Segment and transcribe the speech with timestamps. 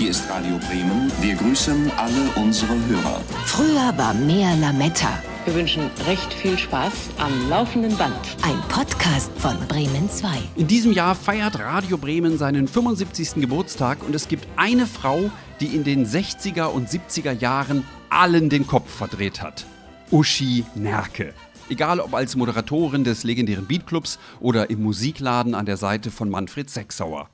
[0.00, 1.12] Hier ist Radio Bremen.
[1.20, 3.20] Wir grüßen alle unsere Hörer.
[3.44, 5.22] Früher war mehr Lametta.
[5.44, 8.14] Wir wünschen recht viel Spaß am laufenden Band.
[8.40, 10.28] Ein Podcast von Bremen 2.
[10.56, 13.42] In diesem Jahr feiert Radio Bremen seinen 75.
[13.42, 18.66] Geburtstag und es gibt eine Frau, die in den 60er und 70er Jahren allen den
[18.66, 19.66] Kopf verdreht hat.
[20.10, 21.34] Uschi Nerke.
[21.68, 26.70] Egal ob als Moderatorin des legendären Beatclubs oder im Musikladen an der Seite von Manfred
[26.70, 27.28] Sechsauer.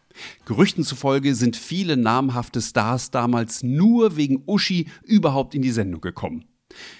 [0.44, 6.44] Gerüchten zufolge sind viele namhafte Stars damals nur wegen Uschi überhaupt in die Sendung gekommen.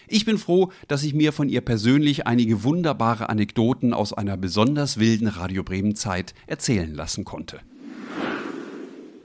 [0.09, 4.99] Ich bin froh, dass ich mir von ihr persönlich einige wunderbare Anekdoten aus einer besonders
[4.99, 7.61] wilden Radio Bremen Zeit erzählen lassen konnte.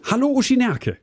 [0.04, 0.98] Hallo Uschi Nerke.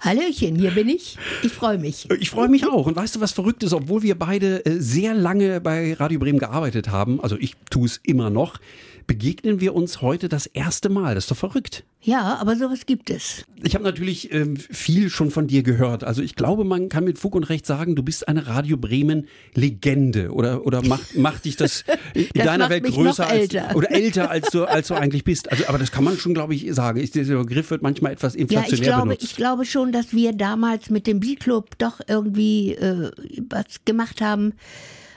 [0.00, 1.16] Hallöchen, hier bin ich.
[1.44, 2.10] Ich freue mich.
[2.18, 2.86] Ich freue mich auch.
[2.86, 3.72] Und weißt du, was verrückt ist?
[3.72, 8.00] Obwohl wir beide äh, sehr lange bei Radio Bremen gearbeitet haben, also ich tue es
[8.02, 8.58] immer noch,
[9.06, 11.14] begegnen wir uns heute das erste Mal.
[11.14, 11.84] Das ist doch verrückt.
[12.04, 13.44] Ja, aber sowas gibt es.
[13.62, 16.02] Ich habe natürlich ähm, viel schon von dir gehört.
[16.02, 19.28] Also ich glaube, man kann mit Fug und Recht sagen, du bist eine Radio Bremen
[19.54, 23.76] Legende oder oder macht macht dich das in Das deiner Welt größer als, älter.
[23.76, 25.50] oder älter als du als du eigentlich bist.
[25.52, 26.98] Also aber das kann man schon, glaube ich, sagen.
[26.98, 29.22] Ich, dieser Begriff wird manchmal etwas Ja, inflationär ich glaube, benutzt.
[29.24, 33.12] ich glaube schon, dass wir damals mit dem Beat-Club doch irgendwie äh,
[33.48, 34.54] was gemacht haben,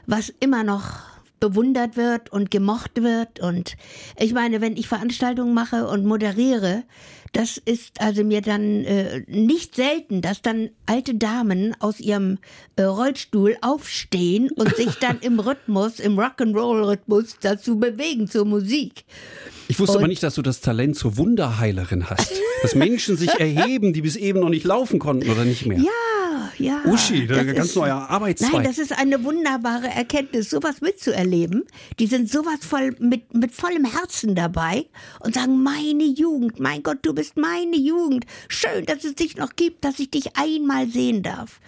[0.06, 1.00] was immer noch
[1.50, 3.40] bewundert wird und gemocht wird.
[3.40, 3.78] Und
[4.18, 6.84] ich meine, wenn ich Veranstaltungen mache und moderiere,
[7.36, 12.38] das ist also mir dann äh, nicht selten, dass dann alte Damen aus ihrem
[12.78, 19.04] äh, Rollstuhl aufstehen und sich dann im Rhythmus, im Rock'n'Roll-Rhythmus dazu bewegen zur Musik.
[19.68, 22.32] Ich wusste aber Und- nicht, dass du das Talent zur Wunderheilerin hast.
[22.62, 25.78] Dass Menschen sich erheben, die bis eben noch nicht laufen konnten oder nicht mehr.
[25.78, 25.92] Ja,
[26.58, 26.82] ja.
[26.86, 28.54] Uschi, das ganz ist- neuer Arbeitszweig.
[28.54, 31.64] Nein, das ist eine wunderbare Erkenntnis, sowas mitzuerleben.
[32.00, 34.86] Die sind sowas voll mit, mit vollem Herzen dabei
[35.20, 38.26] und sagen, meine Jugend, mein Gott, du bist meine Jugend.
[38.48, 41.60] Schön, dass es dich noch gibt, dass ich dich einmal sehen darf.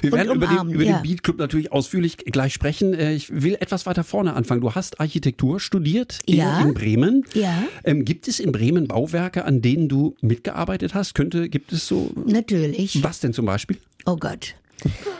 [0.00, 0.98] Wir werden über, den, über ja.
[0.98, 2.94] den Beat Club natürlich ausführlich gleich sprechen.
[2.94, 4.60] Äh, Ich will etwas weiter vorne anfangen.
[4.62, 6.60] Du hast Architektur studiert in, Ja.
[6.62, 7.26] in Bremen.
[7.34, 7.62] Ja.
[7.84, 11.14] Ähm, gibt es in Bremen Bauwerke, an denen du mitgearbeitet hast?
[11.14, 13.02] Könnte, gibt es so, Natürlich.
[13.02, 13.76] was denn zum Beispiel?
[14.06, 14.54] Oh Gott.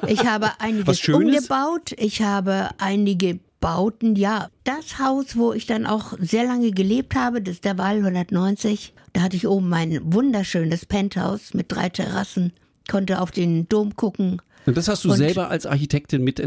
[0.06, 1.92] Ich habe einiges umgebaut.
[1.98, 4.48] Ich habe einige Bauten, ja.
[4.64, 8.92] Das Haus, wo ich dann auch sehr lange gelebt habe, das ist der Wall 190.
[9.14, 12.52] Da hatte ich oben mein wunderschönes Penthouse mit drei Terrassen,
[12.90, 16.38] konnte auf den Dom gucken, Und das hast du Und- selber als Architektin mit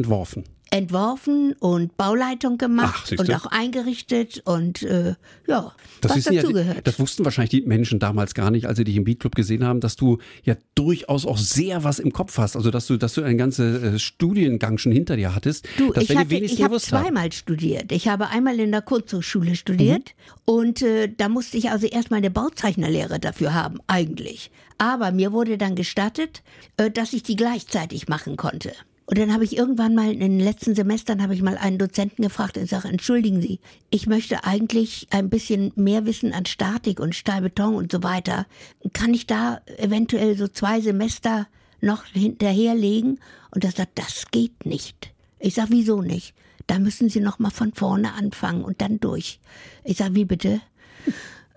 [0.72, 1.54] entworfen.
[1.60, 3.24] und Bauleitung Ach, gemacht siehste.
[3.24, 5.16] und auch eingerichtet und äh,
[5.48, 6.88] ja, Das, was wissen ja, dazugehört.
[6.88, 9.64] das wussten wahrscheinlich die Menschen damals gar nicht, als sie dich im Beat Club gesehen
[9.64, 12.56] haben, dass du ja durchaus auch sehr was im Kopf hast.
[12.56, 15.68] Also dass du, dass du einen ganzen äh, Studiengang schon hinter dir hattest.
[15.78, 16.80] Du, das ich, hatte, ich habe haben.
[16.82, 17.92] zweimal studiert.
[17.92, 20.14] Ich habe einmal in der Kunsthochschule studiert
[20.46, 24.52] und äh, da musste ich also erstmal eine Bauzeichnerlehre dafür haben, eigentlich.
[24.78, 26.44] Aber mir wurde dann gestattet,
[26.78, 28.74] äh, dass ich die gleichzeitig machen konnte.
[29.08, 32.24] Und dann habe ich irgendwann mal in den letzten Semestern habe ich mal einen Dozenten
[32.24, 33.60] gefragt und sage, entschuldigen Sie,
[33.92, 38.48] ich möchte eigentlich ein bisschen mehr wissen an Statik und Stahlbeton und so weiter.
[38.94, 41.48] Kann ich da eventuell so zwei Semester
[41.82, 43.20] noch hinterherlegen?
[43.52, 45.12] Und er sagt, das geht nicht.
[45.40, 46.34] Ich sag, wieso nicht?
[46.66, 49.40] Da müssen Sie noch mal von vorne anfangen und dann durch.
[49.84, 50.62] Ich sag, wie bitte?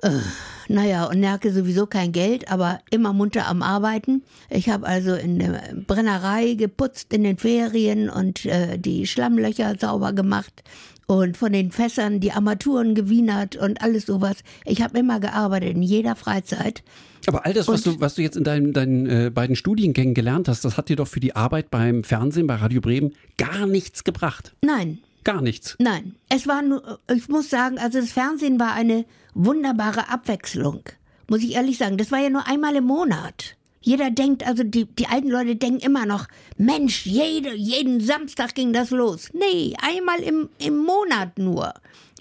[0.03, 0.11] Äh,
[0.69, 4.23] naja, und Nerke sowieso kein Geld, aber immer munter am Arbeiten.
[4.51, 10.13] Ich habe also in der Brennerei geputzt in den Ferien und äh, die Schlammlöcher sauber
[10.13, 10.63] gemacht
[11.07, 14.37] und von den Fässern die Armaturen gewienert und alles sowas.
[14.67, 16.83] Ich habe immer gearbeitet in jeder Freizeit.
[17.27, 20.49] Aber all das, was du, was du jetzt in deinen, deinen äh, beiden Studiengängen gelernt
[20.49, 24.05] hast, das hat dir doch für die Arbeit beim Fernsehen, bei Radio Bremen, gar nichts
[24.05, 24.55] gebracht.
[24.61, 25.77] Nein, Gar nichts.
[25.79, 30.83] Nein, es war nur, ich muss sagen, also das Fernsehen war eine wunderbare Abwechslung.
[31.29, 33.57] Muss ich ehrlich sagen, das war ja nur einmal im Monat.
[33.81, 38.73] Jeder denkt, also die, die alten Leute denken immer noch, Mensch, jede, jeden Samstag ging
[38.73, 39.31] das los.
[39.33, 41.73] Nee, einmal im, im Monat nur.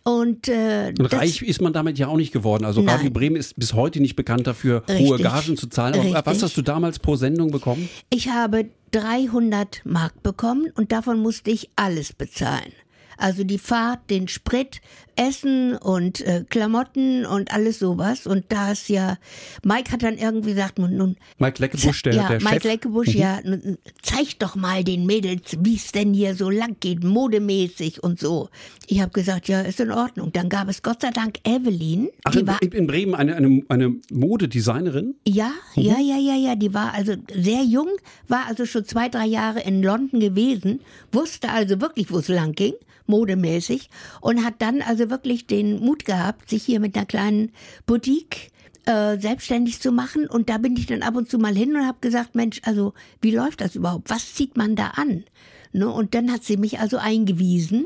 [0.04, 2.64] Und, äh, Und reich ist man damit ja auch nicht geworden.
[2.64, 2.96] Also Nein.
[2.96, 5.24] Radio Bremen ist bis heute nicht bekannt dafür, hohe Richtig.
[5.24, 6.16] Gagen zu zahlen.
[6.16, 7.90] Aber was hast du damals pro Sendung bekommen?
[8.10, 12.72] Ich habe 300 Mark bekommen und davon musste ich alles bezahlen.
[13.18, 14.80] Also die Fahrt, den Sprit,
[15.16, 18.28] Essen und äh, Klamotten und alles sowas.
[18.28, 19.18] Und da ist ja,
[19.64, 22.64] Mike hat dann irgendwie gesagt, nun, nun Mike Leckebusch, der, ja, der Mike Chef.
[22.64, 22.70] Mhm.
[22.70, 27.04] Leckebusch, ja, nun, zeig doch mal den Mädels, wie es denn hier so lang geht,
[27.04, 28.50] modemäßig und so.
[28.86, 30.32] Ich habe gesagt, ja, ist in Ordnung.
[30.34, 33.64] Dann gab es Gott sei Dank Evelyn, Ach, die in, war in Bremen eine, eine,
[33.70, 35.16] eine Modedesignerin?
[35.28, 35.84] ja, Mhm.
[35.84, 36.56] ja, ja, ja, ja.
[36.56, 37.88] Die war also sehr jung,
[38.28, 40.82] war also schon zwei, drei Jahre in London gewesen,
[41.12, 42.74] wusste also wirklich, wo es lang ging,
[43.08, 43.90] modemäßig,
[44.22, 47.52] und hat dann also wirklich den Mut gehabt, sich hier mit einer kleinen
[47.86, 48.52] Boutique
[48.86, 50.28] äh, selbstständig zu machen.
[50.28, 52.94] Und da bin ich dann ab und zu mal hin und habe gesagt, Mensch, also
[53.22, 54.10] wie läuft das überhaupt?
[54.10, 55.26] Was zieht man da an?
[55.74, 55.90] Ne?
[55.90, 57.86] Und dann hat sie mich also eingewiesen.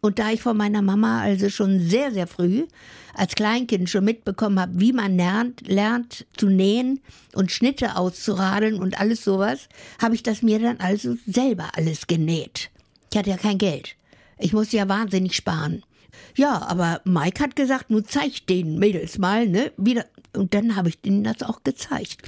[0.00, 2.66] Und da ich von meiner Mama also schon sehr, sehr früh
[3.14, 7.00] als Kleinkind schon mitbekommen habe, wie man lernt, lernt zu nähen
[7.34, 9.68] und Schnitte auszuradeln und alles sowas,
[10.00, 12.70] habe ich das mir dann also selber alles genäht.
[13.10, 13.96] Ich hatte ja kein Geld.
[14.38, 15.82] Ich musste ja wahnsinnig sparen.
[16.34, 20.04] Ja, aber Mike hat gesagt, nun zeig den Mädels mal, ne, wieder.
[20.34, 22.18] Und dann habe ich denen das auch gezeigt.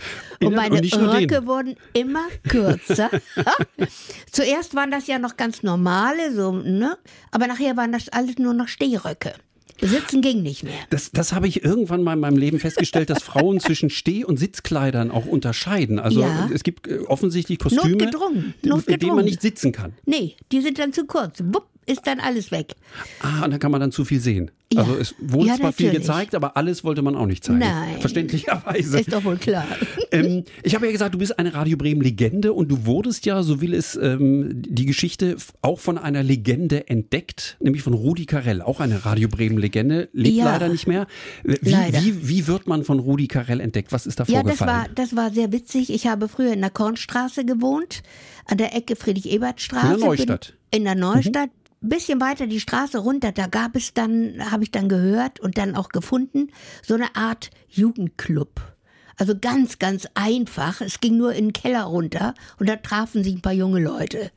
[0.42, 1.46] Und meine und Röcke denen.
[1.46, 3.10] wurden immer kürzer.
[4.32, 6.96] Zuerst waren das ja noch ganz normale, so, ne?
[7.30, 9.34] Aber nachher waren das alles nur noch Stehröcke.
[9.80, 10.72] Sitzen ging nicht mehr.
[10.90, 14.36] Das, das habe ich irgendwann mal in meinem Leben festgestellt, dass Frauen zwischen Steh- und
[14.36, 15.98] Sitzkleidern auch unterscheiden.
[16.00, 16.50] Also Ja.
[16.52, 19.24] es gibt äh, offensichtlich Kostüme, Notgedrungen, in denen man notgedrungen.
[19.26, 19.92] nicht sitzen kann.
[20.04, 21.38] Nee, die sind dann zu kurz.
[21.44, 22.74] Wupp, ist dann alles weg.
[23.20, 24.50] Ah, und dann kann man dann zu viel sehen.
[24.72, 24.82] Ja.
[24.82, 26.06] Also es wurde Ja, zwar viel natürlich.
[26.06, 27.60] gezeigt, aber alles wollte man auch nicht zeigen.
[27.60, 28.00] Nein.
[28.00, 29.00] Verständlicherweise.
[29.00, 29.64] Ist doch wohl klar.
[30.12, 33.42] ähm, ich habe ja gesagt, du bist eine Radio Bremen Legende und du wurdest ja,
[33.42, 38.60] so will es ähm, die Geschichte, auch von einer Legende entdeckt, nämlich von Rudi Carell,
[38.60, 40.44] auch eine Radio Bremen Legende, lebt Ja.
[40.44, 41.06] leider nicht mehr.
[41.44, 42.02] Wie, Leider.
[42.02, 43.90] Wie, wie wird man von Rudi Carell entdeckt?
[43.92, 44.70] Was ist da Ja, das vorgefallen?
[44.70, 45.90] war, das war sehr witzig.
[45.90, 48.02] Ich habe früher in der Kornstraße gewohnt,
[48.44, 49.94] an der Ecke Friedrich-Ebert-Straße.
[49.94, 50.54] In der Neustadt.
[50.70, 51.48] Bin, in der Neustadt.
[51.80, 55.76] Bisschen weiter die Straße runter, da gab es dann, habe ich dann gehört und dann
[55.76, 56.50] auch gefunden,
[56.82, 58.60] so eine Art Jugendclub.
[59.16, 60.80] Also ganz, ganz einfach.
[60.80, 64.30] Es ging nur in den Keller runter und da trafen sich ein paar junge Leute.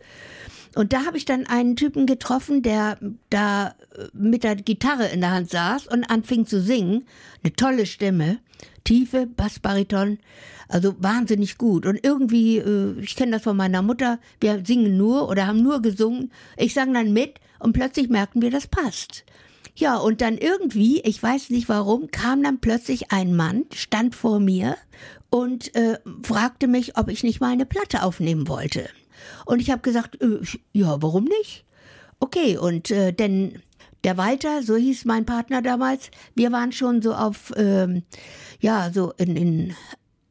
[0.76, 2.98] Und da habe ich dann einen Typen getroffen, der
[3.30, 7.06] da äh, mit der Gitarre in der Hand saß und anfing zu singen.
[7.44, 8.40] Eine tolle Stimme,
[8.84, 10.20] tiefe Bassbariton,
[10.70, 11.86] also wahnsinnig gut.
[11.86, 15.82] Und irgendwie, äh, ich kenne das von meiner Mutter, wir singen nur oder haben nur
[15.82, 16.32] gesungen.
[16.56, 19.26] Ich sang dann mit und plötzlich merkten wir, das passt.
[19.76, 24.40] Ja, und dann irgendwie, ich weiß nicht warum, kam dann plötzlich ein Mann, stand vor
[24.40, 24.76] mir
[25.30, 28.90] und äh, fragte mich, ob ich nicht mal eine Platte aufnehmen wollte.
[29.46, 30.40] Und ich habe gesagt, äh,
[30.74, 31.66] ja, warum nicht?
[32.20, 33.62] Okay, und äh, denn
[34.04, 38.04] der Walter, so hieß mein Partner damals, wir waren schon so auf, ähm,
[38.60, 39.76] ja, so in, in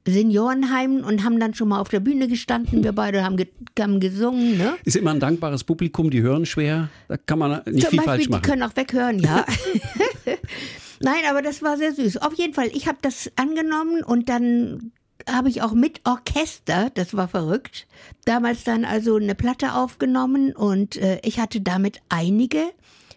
[0.07, 2.83] Seniorenheimen und haben dann schon mal auf der Bühne gestanden.
[2.83, 3.49] Wir beide haben, ge
[3.79, 4.75] haben gesungen, ne?
[4.85, 8.05] Ist immer ein dankbares Publikum, die hören schwer, da kann man nicht Zum viel Beispiel,
[8.05, 8.43] falsch die machen.
[8.43, 9.45] können auch weghören, ja.
[11.01, 12.19] Nein, aber das war sehr süß.
[12.19, 14.93] Auf jeden Fall, ich habe das angenommen und dann
[15.29, 17.87] habe ich auch mit Orchester, das war verrückt,
[18.25, 22.71] damals dann also eine Platte aufgenommen und äh, ich hatte damit einige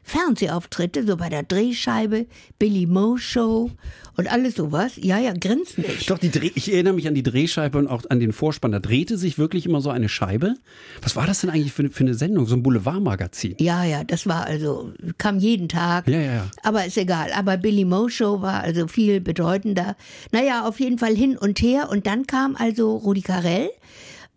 [0.03, 2.27] Fernsehauftritte, so bei der Drehscheibe,
[2.59, 3.71] Billy Mo Show
[4.15, 4.93] und alles sowas.
[4.97, 6.09] Ja, ja, grins nicht.
[6.09, 8.71] Doch, die Dreh ich erinnere mich an die Drehscheibe und auch an den Vorspann.
[8.71, 10.55] Da drehte sich wirklich immer so eine Scheibe.
[11.01, 12.45] Was war das denn eigentlich für, für eine Sendung?
[12.45, 13.55] So ein Boulevardmagazin?
[13.59, 16.07] Ja, ja, das war also, kam jeden Tag.
[16.07, 16.51] Ja, ja, ja.
[16.61, 17.31] Aber ist egal.
[17.33, 19.95] Aber Billy Mo Show war also viel bedeutender.
[20.31, 21.89] Naja, auf jeden Fall hin und her.
[21.89, 23.69] Und dann kam also Rudi Carell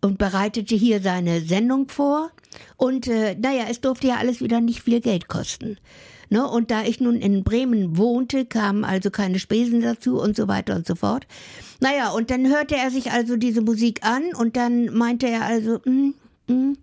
[0.01, 2.31] und bereitete hier seine Sendung vor.
[2.75, 5.77] Und äh, naja, es durfte ja alles wieder nicht viel Geld kosten.
[6.29, 6.47] Ne?
[6.47, 10.75] Und da ich nun in Bremen wohnte, kamen also keine Spesen dazu und so weiter
[10.75, 11.25] und so fort.
[11.79, 15.79] Naja, und dann hörte er sich also diese Musik an und dann meinte er also,
[15.85, 16.13] mm,
[16.47, 16.73] mm,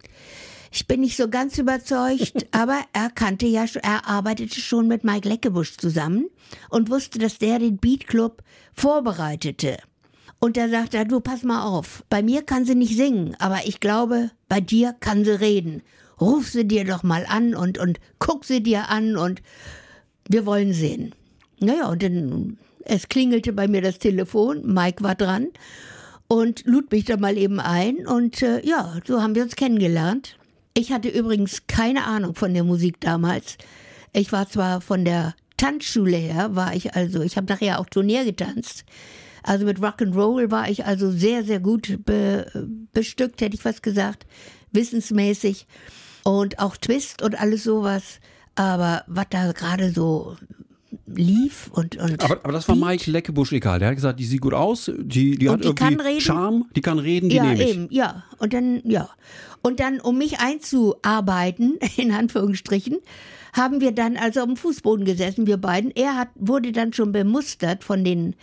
[0.71, 5.05] ich bin nicht so ganz überzeugt, aber er kannte ja schon, er arbeitete schon mit
[5.05, 6.29] Mike Leckebusch zusammen
[6.71, 9.77] und wusste, dass der den Beat Club vorbereitete.
[10.45, 13.61] Und da sagte er, du pass mal auf, bei mir kann sie nicht singen, aber
[13.65, 15.81] ich glaube, bei dir kann sie reden.
[16.21, 19.41] Ruf sie dir doch mal an und, und guck sie dir an und
[20.29, 21.15] wir wollen sehen.
[21.61, 25.49] Naja, und dann, es klingelte bei mir das Telefon, Mike war dran
[26.29, 30.37] und lud mich da mal eben ein und äh, ja, so haben wir uns kennengelernt.
[30.75, 33.57] Ich hatte übrigens keine Ahnung von der Musik damals.
[34.13, 38.27] Ich war zwar von der Tanzschule her, war ich also, ich habe nachher auch Turnier
[38.27, 38.85] getanzt.
[39.45, 42.47] Also mit Rock'n'Roll war ich also sehr, sehr gut be,
[42.93, 44.27] bestückt, hätte ich fast gesagt,
[44.73, 45.67] wissensmäßig.
[46.25, 48.21] Und auch Twist und alles sowas.
[48.55, 50.37] Aber was da gerade so
[51.07, 53.79] lief und, und Aber, aber das war Beat, Mike Leckebusch egal.
[53.79, 56.21] Der hat gesagt, die sieht gut aus, die, die Und hat die irgendwie kann reden?
[56.21, 57.71] Charme, die kann reden, die ja, nehme ich.
[57.71, 58.25] eben, ja.
[58.39, 59.11] Und dann, ja.
[59.63, 62.99] Und dann, um mich einzuarbeiten, in Anführungsstrichen,
[63.53, 65.91] haben wir dann also auf dem Fußboden gesessen, wir beiden.
[65.91, 68.35] Er hat, wurde dann schon bemustert von den,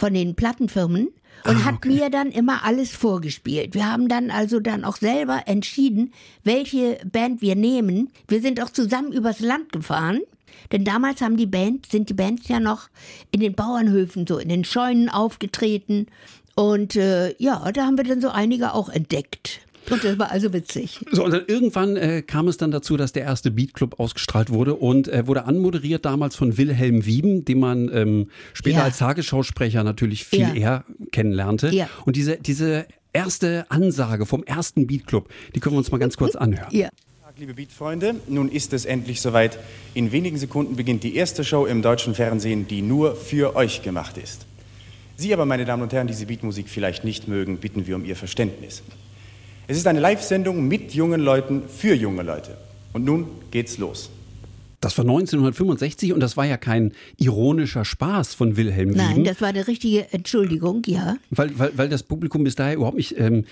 [0.00, 1.08] von den Plattenfirmen
[1.44, 3.74] und Ah, hat mir dann immer alles vorgespielt.
[3.74, 8.10] Wir haben dann also dann auch selber entschieden, welche Band wir nehmen.
[8.26, 10.20] Wir sind auch zusammen übers Land gefahren.
[10.72, 12.88] Denn damals haben die Band, sind die Bands ja noch
[13.30, 16.06] in den Bauernhöfen, so in den Scheunen aufgetreten.
[16.54, 19.60] Und äh, ja, da haben wir dann so einige auch entdeckt.
[19.88, 21.00] Und das war also witzig.
[21.10, 24.74] So, und dann irgendwann äh, kam es dann dazu, dass der erste Beatclub ausgestrahlt wurde
[24.74, 28.84] und äh, wurde anmoderiert damals von Wilhelm Wieben, den man ähm, später Ja.
[28.84, 30.54] als Tagesschausprecher natürlich viel Ja.
[30.54, 31.70] eher kennenlernte.
[31.70, 31.88] Ja.
[32.04, 36.36] Und diese, diese erste Ansage vom ersten Beatclub, die können wir uns mal ganz kurz
[36.36, 36.68] anhören.
[36.70, 36.88] Ja.
[37.24, 38.16] Tag, liebe Beat-Freunde.
[38.28, 39.58] Nun ist es endlich soweit.
[39.94, 44.18] In wenigen Sekunden beginnt die erste Show im deutschen Fernsehen, die nur für euch gemacht
[44.18, 44.46] ist.
[45.16, 48.04] Sie aber, meine Damen und Herren, die diese Beatmusik vielleicht nicht mögen, bitten wir um
[48.04, 48.82] Ihr Verständnis.
[49.70, 52.56] Es ist eine Live-Sendung mit jungen Leuten für junge Leute.
[52.92, 54.10] Und nun geht's los.
[54.80, 59.46] Das war 1965 und das war ja kein ironischer Spaß von Wilhelm Nein, das war
[59.46, 61.18] eine richtige Entschuldigung, ja.
[61.30, 63.44] Weil, weil, weil das Publikum bis daher überhaupt nicht ähm,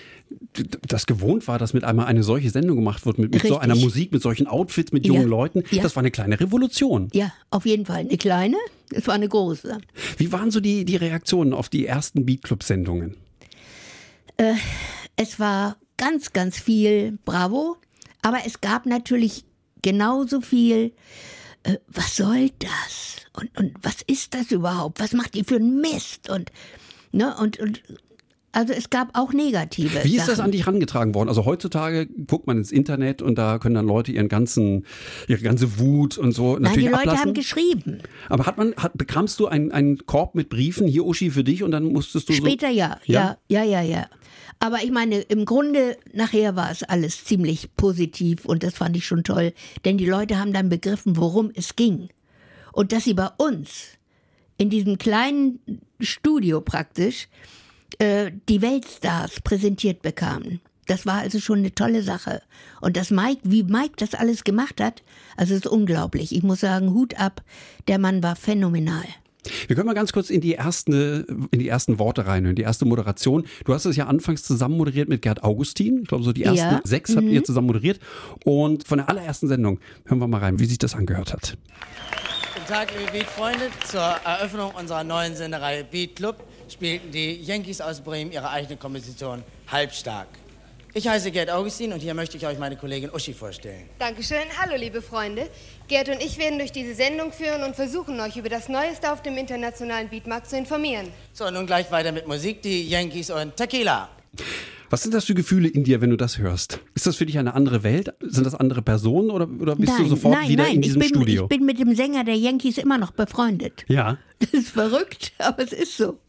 [0.89, 3.77] das gewohnt war, dass mit einmal eine solche Sendung gemacht wird, mit, mit so einer
[3.77, 5.13] Musik, mit solchen Outfits, mit Ja.
[5.13, 5.63] jungen Leuten.
[5.71, 5.85] Ja.
[5.85, 7.11] Das war eine kleine Revolution.
[7.13, 8.01] Ja, auf jeden Fall.
[8.01, 8.57] Eine kleine,
[8.91, 9.79] es war eine große.
[10.17, 13.15] Wie waren so die, die Reaktionen auf die ersten Beatclub-Sendungen?
[15.15, 17.77] Es war ganz, ganz viel Bravo,
[18.23, 19.45] aber es gab natürlich
[19.83, 20.93] genauso viel,
[21.65, 23.27] äh, was soll das?
[23.35, 25.01] Und, und was ist das überhaupt?
[25.01, 26.31] Was macht ihr für einen Mist?
[26.31, 26.51] Und,
[27.13, 27.83] ne, und, und
[28.53, 30.47] also es gab auch negative Wie ist das Sachen.
[30.47, 31.29] an dich herangetragen worden?
[31.29, 34.87] Also heutzutage guckt man ins Internet und da können dann Leute ihren ganzen,
[35.29, 37.21] ihre ganze Wut und so Nein, natürlich die Leute ablassen.
[37.21, 37.99] haben geschrieben.
[38.29, 41.63] Aber hat man, hat, bekamst du einen, einen Korb mit Briefen, hier Uschi für dich
[41.63, 42.75] und dann musstest du Später so.
[42.75, 44.07] ja, ja, ja, ja, ja.
[44.59, 49.07] Aber ich meine, im Grunde, nachher war es alles ziemlich positiv und das fand ich
[49.07, 49.53] schon toll,
[49.85, 52.09] denn die Leute haben dann begriffen, worum es ging.
[52.73, 53.99] Und dass sie bei uns,
[54.57, 55.61] in diesem kleinen
[56.01, 57.29] Studio praktisch,
[57.99, 60.61] äh, die Weltstars präsentiert bekamen.
[60.87, 62.43] Das war also schon eine tolle Sache.
[62.81, 65.03] Und das Mike, wie Mike das alles gemacht hat,
[65.37, 66.35] also ist unglaublich.
[66.35, 67.43] Ich muss sagen, Hut ab,
[67.89, 69.05] der Mann war phänomenal.
[69.67, 72.85] Wir können mal ganz kurz in die ersten, in die ersten Worte reinhören, die erste
[72.85, 73.45] Moderation.
[73.65, 76.01] Du hast es ja anfangs zusammen moderiert mit Gerd Augustin.
[76.03, 76.81] Ich glaube, so die ersten Ja.
[76.85, 78.01] sechs habt ihr zusammen moderiert.
[78.45, 81.57] Und von der allerersten Sendung hören wir mal rein, wie sich das angehört hat.
[82.55, 83.69] Guten Tag, liebe Beat-Freunde.
[83.91, 89.43] Zur Eröffnung unserer neuen Sendereihe Beat Club spielten die Yankees aus Bremen ihre eigene Komposition
[89.69, 90.29] Halbstark.
[90.99, 93.89] Ich heiße Gerd Augustin und hier möchte ich euch meine Kollegin Uschi vorstellen.
[94.01, 94.43] Dankeschön.
[94.61, 95.49] Hallo, liebe Freunde.
[95.87, 99.23] Gerd und ich werden durch diese Sendung führen und versuchen, euch über das Neueste auf
[99.23, 101.13] dem internationalen Beatmarkt zu informieren.
[101.33, 104.09] So, nun gleich weiter mit Musik, die Yankees und Tequila.
[104.91, 106.81] Was sind das für Gefühle in dir, wenn du das hörst?
[106.95, 108.15] Ist das für dich eine andere Welt?
[108.21, 111.09] Sind das andere Personen oder, oder bist du sofort nein, wieder nein, in diesem ich
[111.09, 111.43] bin, Studio?
[111.45, 113.85] Ich bin mit dem Sänger der Yankees immer noch befreundet.
[113.89, 114.19] ja.
[114.41, 116.21] Das ist verrückt, aber es ist so.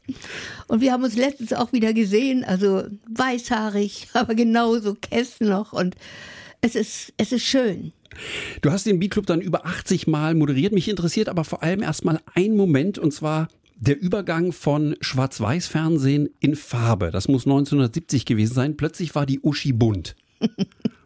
[0.67, 5.73] Und wir haben uns letztens auch wieder gesehen, also weißhaarig, aber genauso Kess noch.
[5.73, 5.95] Und
[6.59, 7.93] es ist, es ist schön.
[8.61, 10.73] Du hast den Beat-Club dann über 80 Mal moderiert.
[10.73, 13.47] Mich interessiert aber vor allem erstmal ein Moment und zwar
[13.79, 17.11] der Übergang von Schwarz-Weiß-Fernsehen in Farbe.
[17.11, 18.77] Das muss 1970 gewesen sein.
[18.77, 20.15] Plötzlich war die Uschi bunt.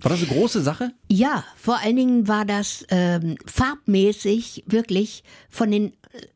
[0.01, 0.91] War das eine große Sache?
[1.09, 5.93] Ja, vor allen Dingen war das ähm, farbmäßig wirklich von den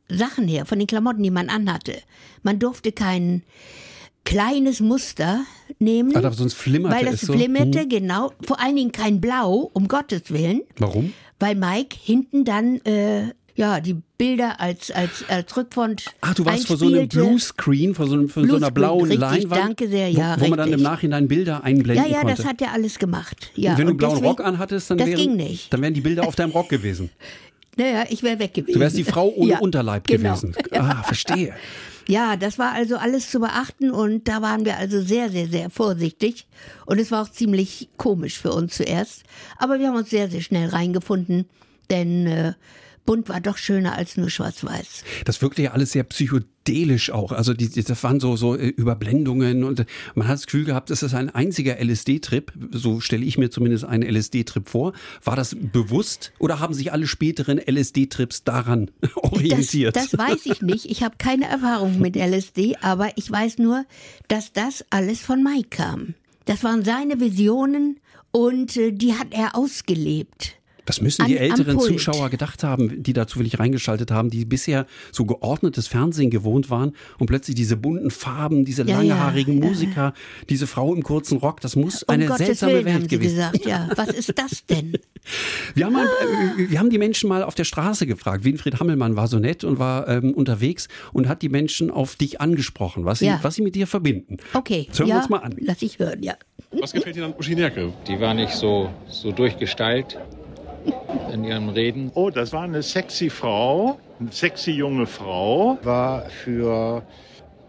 [0.09, 1.93] äh, Sachen her, von den Klamotten, die man anhatte.
[2.43, 3.43] Man durfte kein
[4.25, 5.43] kleines Muster
[5.79, 7.33] nehmen, Ah, sonst flimmerte weil das es so.
[7.33, 7.89] flimmerte, Hm.
[7.89, 8.31] genau.
[8.45, 10.61] Vor allen Dingen kein Blau, um Gottes Willen.
[10.77, 11.13] Warum?
[11.39, 16.67] weil Mike hinten dann äh, ja die Bilder als als als Rückwand Ach, du warst
[16.67, 17.09] vor so einem.
[17.09, 20.35] Bluescreen, vor so, einem, vor so einer Bluescreen, blauen richtig, Leinwand, danke sehr, wo, ja,
[20.39, 20.81] wo man dann im.
[20.81, 22.35] Nachhinein Bilder einblenden Ja, ja, konnte.
[22.37, 23.51] das hat er alles gemacht.
[23.55, 25.73] Ja, und wenn du einen blauen deswegen- Rock anhattest, dann, das wären, ging nicht.
[25.73, 27.09] dann wären die Bilder auf deinem Rock gewesen.
[27.79, 28.73] Naja, ich wäre weg gewesen.
[28.73, 30.33] Du wärst die Frau ohne Ja, Unterleib genau.
[30.35, 30.55] gewesen.
[30.71, 31.53] Ah, verstehe.
[32.07, 35.69] Ja, das war also alles zu beachten und da waren wir also sehr, sehr, sehr
[35.69, 36.47] vorsichtig.
[36.87, 39.25] Und es war auch ziemlich komisch für uns zuerst.
[39.59, 41.45] Aber wir haben uns sehr, sehr schnell reingefunden,
[41.91, 42.53] denn äh,
[43.07, 45.03] bunt war doch schöner als nur schwarz-weiß.
[45.25, 47.31] Das wirkte ja alles sehr psychedelisch auch.
[47.31, 50.91] Also die, das waren so, so äh, Überblendungen und äh, man hat das Gefühl gehabt,
[50.91, 52.51] das ist ein einziger LSD-Trip.
[52.71, 54.93] So stelle ich mir zumindest einen LSD-Trip vor.
[55.23, 59.95] War das bewusst oder haben sich alle späteren LSD-Trips daran orientiert?
[59.95, 60.85] Das, das weiß ich nicht.
[60.85, 63.85] Ich habe keine Erfahrung mit LSD, aber ich weiß nur,
[64.27, 66.13] dass das alles von Mike kam.
[66.45, 67.99] Das waren seine Visionen
[68.31, 70.56] und äh, die hat er ausgelebt.
[70.87, 71.79] Das müssen die An- am älteren.
[71.79, 76.93] Zuschauer gedacht haben, die da zufällig reingeschaltet haben, die bisher so geordnetes Fernsehen gewohnt waren
[77.19, 79.67] und plötzlich diese bunten Farben, diese Ja, langhaarigen ja.
[79.67, 80.13] Musiker,
[80.49, 83.07] diese Frau im kurzen Rock, das muss Um eine Gottes seltsame Willen, Welt haben sie
[83.09, 83.35] gewesen.
[83.35, 83.65] gesagt.
[83.65, 84.93] Ja, was ist das denn?
[85.75, 88.45] Wir haben, mal, äh, wir haben die Menschen mal auf der Straße gefragt.
[88.45, 92.39] Winfried Hammelmann war so nett und war ähm, unterwegs und hat die Menschen auf dich
[92.39, 93.39] angesprochen, was sie, Ja.
[93.41, 94.37] was sie mit dir verbinden.
[94.53, 95.53] Okay, Das hören wir uns mal an.
[95.59, 96.35] lass ich hören, ja.
[96.71, 97.91] Was gefällt Ihnen an Uschi Nerke?
[98.07, 100.17] Die war nicht so, so durchgestylt
[101.33, 102.11] in ihren Reden.
[102.13, 105.77] Oh, das war eine sexy Frau, eine sexy junge Frau.
[105.83, 107.03] war für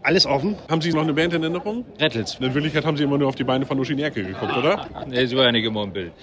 [0.01, 0.55] Alles offen.
[0.69, 1.83] Haben Sie noch eine Band in Erinnerung?
[1.99, 2.37] Rettels.
[2.39, 4.87] In Wirklichkeit haben Sie immer nur auf die Beine von Uschi Nerke geguckt, oder?
[5.07, 6.13] Nee, so war ja nicht immer im Bild.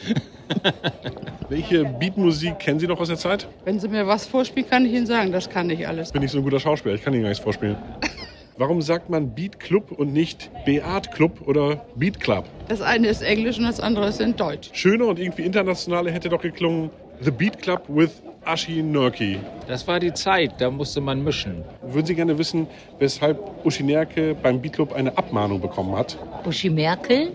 [1.49, 3.47] Welche Beatmusik kennen Sie noch aus der Zeit?
[3.65, 6.11] Wenn Sie mir was vorspielen, kann ich Ihnen sagen, das kann ich alles.
[6.11, 7.77] Bin ich so ein guter Schauspieler, ich kann Ihnen gar nichts vorspielen.
[8.59, 12.47] Warum sagt man Beat Club und nicht Beat Club oder Beat Club?
[12.69, 14.71] Das eine ist Englisch und das andere ist in Deutsch.
[14.73, 16.89] Schöner und irgendwie internationaler hätte doch geklungen
[17.21, 19.39] The Beat Club with Ashi Nurki.
[19.69, 21.65] Das war die Zeit, da musste man mischen.
[21.83, 22.67] Würden Sie gerne wissen,
[22.99, 26.17] weshalb Uschi Nerke beim Beat Club eine Abmahnung bekommen hat?
[26.47, 27.33] Uschi Merkel?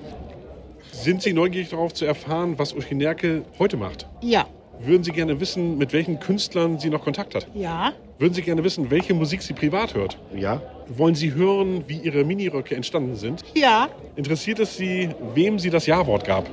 [0.92, 4.08] Sind Sie neugierig darauf zu erfahren, was Uschi Nerke heute macht?
[4.22, 4.48] Ja.
[4.84, 7.48] Würden Sie gerne wissen, mit welchen Künstlern sie noch Kontakt hat?
[7.54, 7.94] Ja.
[8.18, 10.18] Würden Sie gerne wissen, welche Musik sie privat hört?
[10.36, 10.62] Ja.
[10.88, 13.44] Wollen Sie hören, wie Ihre Miniröcke entstanden sind?
[13.54, 13.90] Ja.
[14.16, 16.50] Interessiert es Sie, wem sie das Ja-Wort gab?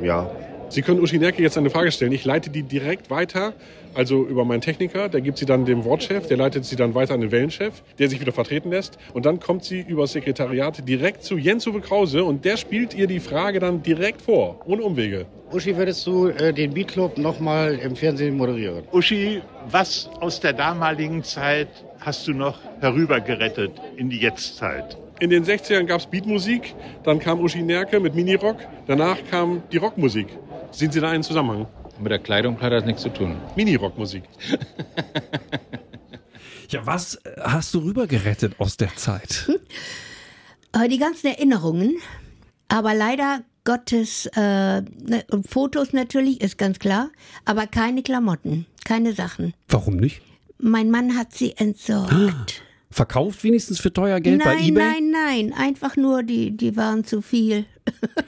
[0.00, 0.28] Ja.
[0.72, 2.12] Sie können Uschi Nerke jetzt eine Frage stellen.
[2.12, 3.52] Ich leite die direkt weiter,
[3.92, 5.10] also über meinen Techniker.
[5.10, 8.08] Der gibt sie dann dem Wortchef, der leitet sie dann weiter an den Wellenchef, der
[8.08, 8.96] sich wieder vertreten lässt.
[9.12, 12.94] Und dann kommt sie über das Sekretariat direkt zu Jens Uwe Krause und der spielt
[12.94, 15.26] ihr die Frage dann direkt vor, ohne Umwege.
[15.52, 18.84] Uschi, würdest du äh, den Beat Club nochmal im Fernsehen moderieren?
[18.92, 21.68] Uschi, was aus der damaligen Zeit
[22.00, 24.96] hast du noch herübergerettet in die Jetztzeit?
[25.20, 26.74] In den 60ern gab es Beatmusik,
[27.04, 30.26] dann kam Uschi Nerke mit Minirock, danach kam die Rockmusik.
[30.72, 31.66] Sehen Sie da einen Zusammenhang?
[32.00, 33.36] Mit der Kleidung hat das nichts zu tun.
[33.56, 34.24] Mini-Rockmusik.
[36.70, 39.46] Ja, was hast du rübergerettet aus der Zeit?
[40.72, 41.98] Äh, Die ganzen Erinnerungen,
[42.68, 47.10] aber leider Gottes äh, ne, Fotos natürlich, ist ganz klar,
[47.44, 49.52] aber keine Klamotten, keine Sachen.
[49.68, 50.22] Warum nicht?
[50.58, 52.62] Mein Mann hat sie entsorgt.
[52.90, 54.82] Verkauft wenigstens für teuer Geld nein, bei eBay?
[54.82, 57.66] nein, nein, einfach nur, die, die waren zu viel.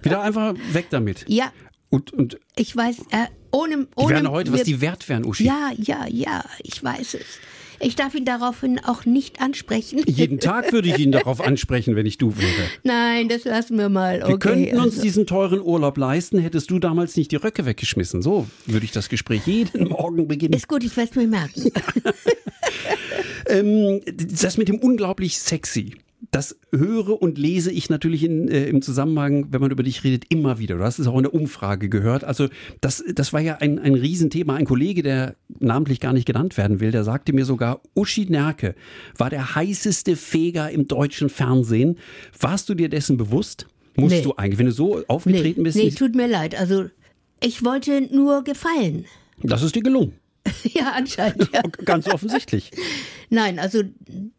[0.02, 1.24] Wieder einfach weg damit.
[1.28, 1.50] Ja,
[1.94, 4.14] Und, und ich weiß, äh, ohne, die ohne.
[4.14, 5.44] werden heute, was wir- die wert wären, Uschi.
[5.44, 7.26] Ja, ja, ja, ich weiß es.
[7.80, 10.02] Ich darf ihn daraufhin auch nicht ansprechen.
[10.06, 12.50] Jeden Tag würde ich ihn darauf ansprechen, wenn ich du wäre.
[12.82, 14.22] Nein, das lassen wir mal.
[14.22, 15.02] Okay, Wir könnten uns also.
[15.02, 18.22] diesen teuren Urlaub leisten, hättest du damals nicht die Röcke weggeschmissen.
[18.22, 20.54] So würde ich das Gespräch jeden Morgen beginnen.
[20.54, 21.70] Ist gut, ich werde es mir merken.
[23.46, 25.96] Ähm, das mit dem unglaublich sexy.
[26.34, 30.24] Das höre und lese ich natürlich in, äh, im Zusammenhang, wenn man über dich redet,
[30.30, 30.74] immer wieder.
[30.76, 32.24] Du hast es auch in der Umfrage gehört.
[32.24, 32.48] Also
[32.80, 34.56] das, das war ja ein, ein Riesenthema.
[34.56, 38.74] Ein Kollege, der namentlich gar nicht genannt werden will, der sagte mir sogar, Uschi Nerke
[39.16, 41.98] war der heißeste Feger im deutschen Fernsehen.
[42.40, 43.68] Warst du dir dessen bewusst?
[43.94, 44.22] Musst Nee.
[44.22, 46.58] du eigentlich, wenn du so aufgetreten nee, bist, nee, tut mir leid.
[46.58, 46.86] Also,
[47.40, 49.04] ich wollte nur gefallen.
[49.40, 50.14] das ist dir gelungen.
[50.64, 51.50] ja, anscheinend.
[51.52, 51.62] Ja.
[51.84, 52.70] Ganz offensichtlich.
[53.30, 53.82] Nein, also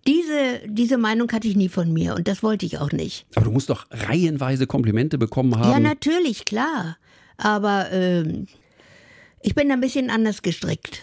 [0.07, 3.25] diese, diese Meinung hatte ich nie von mir und das wollte ich auch nicht.
[3.35, 5.71] Aber du musst doch reihenweise Komplimente bekommen haben.
[5.71, 6.97] Ja, natürlich, klar.
[7.37, 8.47] Aber ähm,
[9.41, 11.01] ich bin ein bisschen anders gestrickt.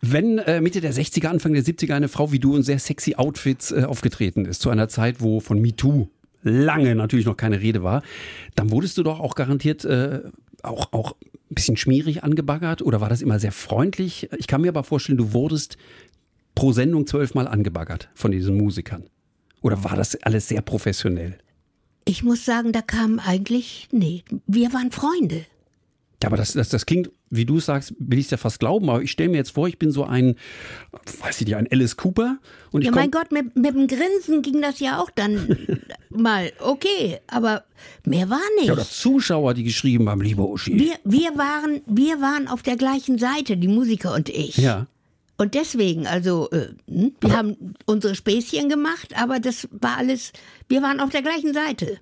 [0.00, 3.14] Wenn äh, Mitte der 60er, Anfang der 70er eine Frau wie du in sehr sexy
[3.16, 6.08] Outfits äh, aufgetreten ist, zu einer Zeit, wo von MeToo
[6.42, 8.02] lange natürlich noch keine Rede war,
[8.54, 10.20] dann wurdest du doch auch garantiert äh,
[10.64, 14.28] auch, auch ein bisschen schmierig angebaggert oder war das immer sehr freundlich?
[14.38, 15.76] Ich kann mir aber vorstellen, du wurdest
[16.54, 19.04] pro Sendung zwölfmal angebaggert von diesen Musikern.
[19.60, 21.38] Oder war das alles sehr professionell?
[22.04, 25.46] Ich muss sagen, da kam eigentlich, nee, wir waren Freunde.
[26.24, 28.88] Ja, aber das, das, das klingt, wie du sagst, will ich es ja fast glauben,
[28.88, 30.36] aber ich stelle mir jetzt vor, ich bin so ein,
[31.20, 32.38] weiß ich nicht, ein Alice Cooper
[32.70, 35.54] und ich ja, mein Gott, mit, mit dem Grinsen ging das ja auch dann
[36.08, 36.50] mal.
[36.60, 37.64] Okay, aber
[38.06, 38.68] mehr war nicht.
[38.68, 40.78] Ja, oder Zuschauer, die geschrieben haben, lieber Uschi.
[40.78, 44.56] Wir, wir, waren, wir waren auf der gleichen Seite, die Musiker und ich.
[44.56, 44.86] Ja.
[45.36, 50.32] Und deswegen, also, äh, hm, wir haben unsere Späßchen gemacht, aber das war alles,
[50.70, 51.98] wir waren auf der gleichen Seite.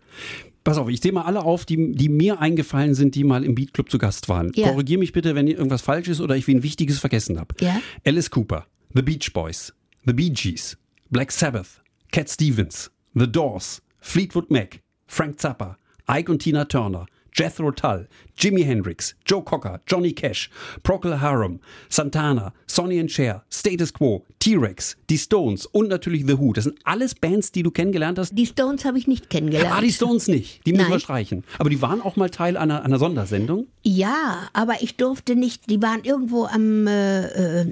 [0.65, 3.55] Pass auf, ich zähle mal alle auf, die, die mir eingefallen sind, die mal im
[3.55, 4.53] Beat Club zu Gast waren.
[4.55, 4.69] Ja.
[4.69, 7.55] Korrigier mich bitte, wenn irgendwas falsch ist oder ich wen Wichtiges vergessen habe.
[7.61, 7.81] Ja?
[8.07, 9.73] Alice Cooper, The Beach Boys,
[10.07, 10.79] The Bee Gees,
[11.11, 15.77] Black Sabbath, Cat Stevens, The Doors, Fleetwood Mac, Frank Zappa,
[16.09, 20.51] Ike und Tina Turner, Jethro Tull, Jimi Hendrix, Joe Cocker, Johnny Cash,
[20.83, 26.53] Procol Harum, Santana, Sonny and Cher, Status Quo, T-Rex, die Stones und natürlich The Who.
[26.53, 28.33] Das sind alles Bands, die du kennengelernt hast.
[28.33, 29.75] Die Stones habe ich nicht kennengelernt.
[29.75, 30.67] Ah, die Stones nicht.
[30.67, 30.93] Die müssen Nein.
[30.93, 31.45] wir streichen.
[31.59, 33.67] Aber die waren auch mal Teil einer, einer Sondersendung.
[33.83, 37.67] Ja, aber ich durfte nicht, die waren irgendwo am, äh, äh,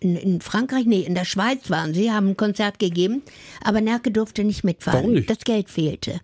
[0.00, 3.22] in, in Frankreich, nee, in der Schweiz waren sie, haben ein Konzert gegeben,
[3.62, 5.00] aber Nerke durfte nicht mitfahren.
[5.00, 5.30] Warum nicht?
[5.30, 6.20] Das Geld fehlte.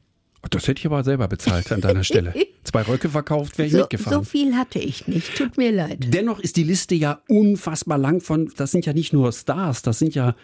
[0.50, 2.34] Das hätte ich aber selber bezahlt an deiner Stelle.
[2.64, 4.18] Zwei Röcke verkauft, wäre ich So, mitgefahren.
[4.18, 5.98] so viel hatte ich nicht, tut mir leid.
[6.08, 9.98] Dennoch ist die Liste ja unfassbar lang von, das sind ja nicht nur Stars, das
[9.98, 10.34] sind ja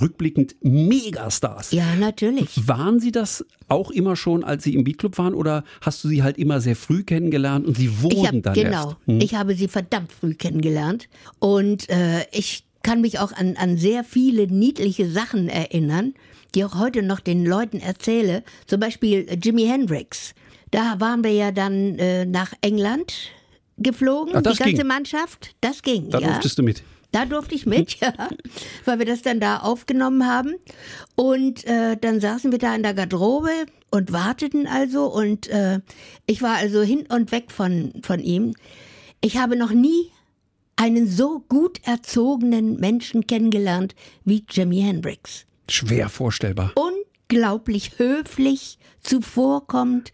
[0.00, 1.72] rückblickend Megastars.
[1.72, 2.66] Ja, natürlich.
[2.68, 6.22] Waren Sie das auch immer schon, als Sie im Beatclub waren, oder hast du sie
[6.22, 8.96] halt immer sehr früh kennengelernt und sie wurden hab, dann genau, erst?
[9.06, 9.20] Hm?
[9.20, 14.04] ich habe sie verdammt früh kennengelernt und äh, ich kann mich auch an, an sehr
[14.04, 16.14] viele niedliche Sachen erinnern,
[16.50, 18.42] die auch heute noch den Leuten erzähle.
[18.66, 20.34] Zum Beispiel äh, Jimi Hendrix.
[20.70, 23.12] Da waren wir ja dann äh, nach England
[23.76, 24.86] geflogen, Ach, die ganze ging.
[24.86, 25.54] Mannschaft.
[25.60, 26.28] Das ging, Da ja.
[26.28, 26.82] durftest du mit.
[27.12, 28.12] Da durfte ich mit, ja,
[28.84, 30.54] weil wir das dann da aufgenommen haben.
[31.16, 33.50] Und äh, dann saßen wir da in der Garderobe
[33.90, 35.06] und warteten also.
[35.06, 35.80] Und äh,
[36.26, 38.54] ich war also hin und weg von, von ihm.
[39.20, 40.12] Ich habe noch nie
[40.76, 45.44] einen so gut erzogenen Menschen kennengelernt wie Jimi Hendrix.
[45.72, 46.72] Schwer vorstellbar.
[46.74, 50.12] Unglaublich höflich, zuvorkommend,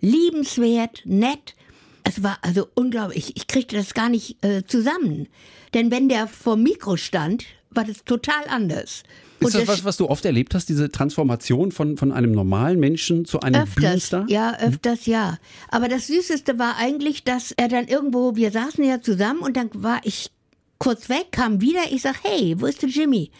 [0.00, 1.54] liebenswert, nett.
[2.04, 3.36] Es war also unglaublich.
[3.36, 5.28] Ich, kriegte das gar nicht äh, zusammen.
[5.72, 9.02] Denn wenn der vor Mikro stand, war das total anders.
[9.40, 12.78] Ist das der was, was du oft erlebt hast, diese Transformation von, von einem normalen
[12.78, 14.26] Menschen zu einem Öfters, Bühnenstar?
[14.28, 15.38] ja, öfters ja.
[15.68, 19.70] Aber das Süßeste war eigentlich, dass er dann irgendwo, wir saßen ja zusammen und dann
[19.74, 20.30] war ich
[20.78, 23.30] kurz weg, kam wieder, ich sag, hey, wo ist der Jimmy?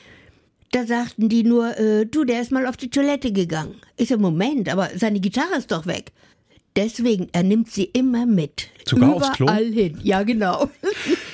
[0.74, 3.76] Da sagten die nur, äh, du, der ist mal auf die Toilette gegangen.
[3.96, 6.10] Ich so, Moment, aber seine Gitarre ist doch weg.
[6.74, 8.70] Deswegen, er nimmt sie immer mit.
[8.84, 9.46] Sogar aufs Klo?
[9.46, 10.00] Überall hin.
[10.02, 10.68] Ja, genau.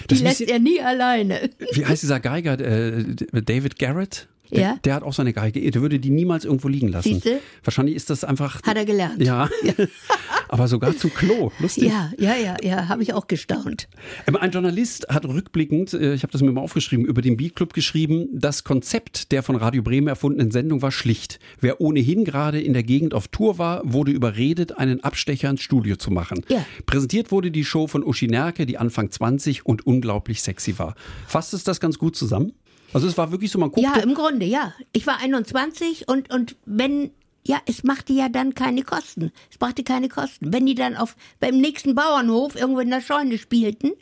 [0.09, 1.49] Das die lässt er nie alleine.
[1.73, 2.61] Wie heißt dieser Geiger?
[2.61, 4.29] Äh, David Garrett?
[4.53, 4.77] Der, Ja.
[4.85, 5.71] der hat auch seine Geige.
[5.71, 7.15] Der würde die niemals irgendwo liegen lassen.
[7.15, 7.41] Siehste?
[7.65, 8.63] Wahrscheinlich ist das einfach.
[8.63, 9.23] Hat er gelernt.
[9.23, 9.49] Ja.
[10.49, 11.53] Aber sogar zum Klo.
[11.61, 11.85] Lustig.
[11.85, 13.89] Ja, ja, ja, ja, habe ich auch gestaunt.
[14.27, 17.55] Ähm, Ein Journalist hat rückblickend, äh, ich habe das mir mal aufgeschrieben, über den Beat
[17.55, 21.39] Club geschrieben, das Konzept der von Radio Bremen erfundenen Sendung war schlicht.
[21.61, 25.95] Wer ohnehin gerade in der Gegend auf Tour war, wurde überredet, einen Abstecher ins Studio
[25.97, 26.43] zu machen.
[26.49, 26.65] Ja.
[26.87, 30.97] Präsentiert wurde die Show von Uschi Nerke, die Anfang 20 und unglaublich sexy war.
[31.29, 32.53] Fasst es das ganz gut zusammen?
[32.93, 34.73] Also es war wirklich so, man guckte, Ja, im Grunde, ja.
[34.93, 37.11] Ich war 21 und, und wenn,
[37.47, 39.33] ja, es machte ja dann keine Kosten.
[39.51, 40.53] Es brachte keine Kosten.
[40.53, 43.93] Wenn die dann auf, beim nächsten Bauernhof irgendwo in der Scheune spielten,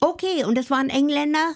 [0.00, 1.54] okay, und das waren Engländer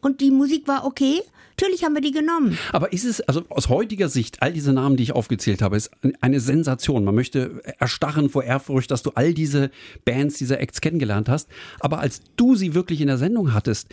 [0.00, 1.22] und die Musik war okay,
[1.56, 2.58] natürlich haben wir die genommen.
[2.72, 5.90] Aber ist es, also aus heutiger Sicht, all diese Namen, die ich aufgezählt habe, ist
[6.20, 7.04] eine Sensation.
[7.04, 9.70] Man möchte erstarren vor Ehrfurcht, dass du all diese
[10.04, 11.48] Bands, diese Acts kennengelernt hast.
[11.80, 13.88] Aber als du sie wirklich in der Sendung hattest,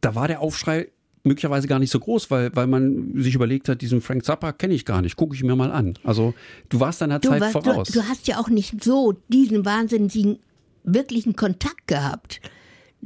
[0.00, 0.88] da war der Aufschrei
[1.26, 4.74] möglicherweise gar nicht so groß, weil, weil man sich überlegt hat, diesen Frank Zappa kenne
[4.74, 5.94] ich gar nicht, gucke ich mir mal an.
[6.04, 6.32] Also
[6.68, 7.88] du warst deiner Du, Zeit warst- voraus.
[7.88, 10.38] du, du hast ja auch nicht so diesen wahnsinnigen,
[10.84, 12.40] wirklichen Kontakt gehabt.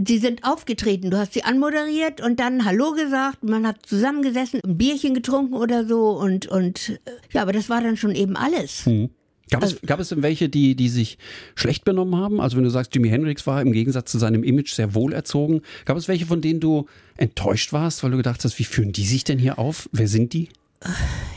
[0.02, 4.78] Sie sind aufgetreten, du hast sie anmoderiert und dann Hallo gesagt, man hat zusammengesessen, ein
[4.78, 6.98] Bierchen getrunken oder so und, und äh,
[7.33, 8.87] ja, aber das war dann schon eben alles.
[8.87, 9.11] Hm.
[9.50, 11.18] Gab, Also es, gab es denn welche, die, die sich
[11.54, 12.40] schlecht benommen haben?
[12.40, 15.62] Also wenn du sagst, Jimi Hendrix war im Gegensatz zu seinem Image sehr wohlerzogen.
[15.84, 16.86] Gab es welche, von denen du
[17.16, 19.88] enttäuscht warst, weil du gedacht hast, wie führen die sich denn hier auf?
[19.92, 20.48] Wer sind die?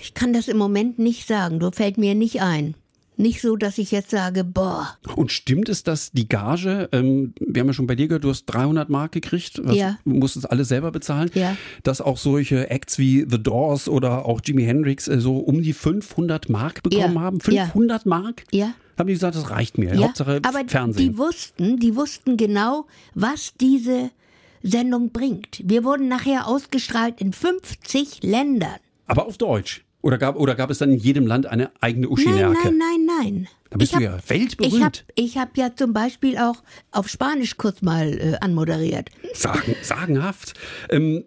[0.02, 2.76] Ich kann das im Moment nicht sagen, du fällt mir nicht ein.
[3.16, 7.60] Nicht so, dass ich jetzt sage, boah, Und stimmt es, dass die Gage, ähm, wir
[7.62, 9.98] haben ja schon bei dir gehört, du hast 300 Mark gekriegt, was, Ja.
[10.04, 11.56] du musstest alles selber bezahlen, Ja.
[11.84, 15.74] dass auch solche Acts wie The Doors oder auch Jimi Hendrix äh, so um die
[15.74, 17.22] 500 Mark bekommen Ja.
[17.22, 17.38] haben?
[17.50, 17.66] Ja.
[17.66, 18.44] 500 Mark?
[18.52, 18.74] Ja.
[18.98, 19.94] Haben die gesagt, das reicht mir.
[19.96, 21.12] Ja, Hauptsache aber Fernsehen.
[21.14, 24.12] die wussten, die wussten genau, was diese
[24.62, 25.62] Sendung bringt.
[25.64, 28.76] Wir wurden nachher ausgestrahlt in 50 Ländern.
[29.06, 29.83] aber auf Deutsch.
[30.04, 33.06] Oder gab, oder gab es dann in jedem Land eine eigene Uschi Nein, nein, nein,
[33.22, 33.48] nein.
[33.70, 35.06] Da bist Ich du hab- ja weltberühmt.
[35.16, 36.62] Ich habe hab ja zum Beispiel auch
[36.92, 39.10] auf Spanisch kurz mal äh, anmoderiert.
[39.34, 40.54] Sagen, sagenhaft.
[40.90, 41.24] Ähm,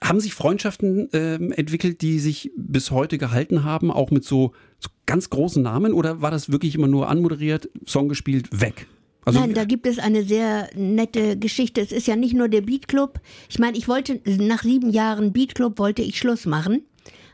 [0.00, 4.88] haben sich Freundschaften ähm, entwickelt, die sich bis heute gehalten haben, auch mit so, so
[5.06, 5.92] ganz großen Namen?
[5.92, 8.86] Oder war das wirklich immer nur anmoderiert, Song gespielt, weg?
[9.24, 11.80] Also, Nein, da gibt es eine sehr nette Geschichte.
[11.80, 13.20] Es ist ja nicht nur der Beat Club.
[13.50, 16.82] Ich meine, ich wollte nach sieben Jahren Beat Club wollte ich Schluss machen,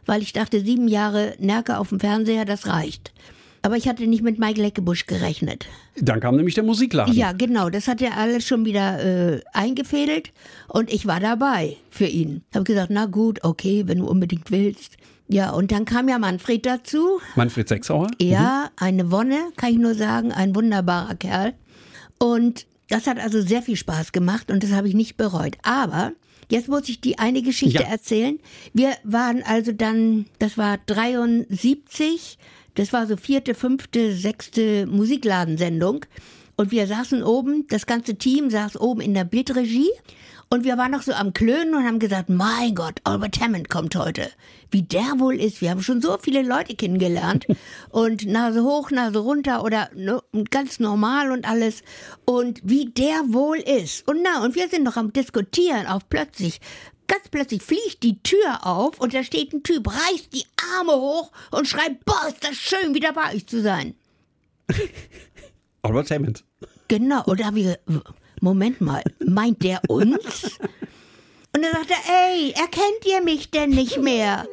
[0.06, 3.12] weil ich dachte, sieben Jahre Nerke auf dem Fernseher, das reicht.
[3.62, 5.66] Aber ich hatte nicht mit Mike Leckebusch gerechnet.
[5.96, 7.12] dann kam nämlich der Musikladen.
[7.12, 7.68] Ja, genau.
[7.68, 10.32] Das hat er alles schon wieder äh, eingefädelt
[10.68, 12.42] und ich war dabei für ihn.
[12.54, 14.96] Habe gesagt, na gut, okay, wenn du unbedingt willst.
[15.28, 17.20] Ja, und dann kam ja Manfred dazu.
[17.34, 18.08] Manfred Sechsauer?
[18.20, 21.54] Ja, eine Wonne, kann ich nur sagen, ein wunderbarer Kerl.
[22.18, 25.56] Und das hat also sehr viel Spaß gemacht und das habe ich nicht bereut.
[25.64, 26.12] Aber
[26.50, 27.88] jetzt muss ich die eine Geschichte Ja.
[27.88, 28.38] erzählen.
[28.72, 32.38] Wir waren also dann, das war 73,
[32.74, 36.04] das war so vierte, fünfte, sechste Musikladensendung.
[36.56, 39.90] Und wir saßen oben, das ganze Team saß oben in der Bildregie.
[40.48, 43.96] Und wir waren noch so am Klönen und haben gesagt, mein Gott, Albert Hammond kommt
[43.96, 44.30] heute.
[44.70, 45.60] Wie der wohl ist.
[45.60, 47.46] Wir haben schon so viele Leute kennengelernt.
[47.90, 51.82] Und Nase hoch, Nase runter oder ne, ganz normal und alles.
[52.24, 54.06] Und wie der wohl ist.
[54.06, 56.60] Und na, und wir sind noch am Diskutieren, auf plötzlich.
[57.06, 60.44] Ganz plötzlich fliegt die Tür auf und da steht ein Typ, reißt die
[60.76, 63.94] Arme hoch und schreit, boah, ist das schön, wieder bei euch zu sein.
[65.92, 66.44] Hammond.
[66.88, 70.58] Genau, und da habe ich gesagt, Moment mal, meint der uns?
[71.54, 74.46] Und dann sagt er, ey, erkennt ihr mich denn nicht mehr?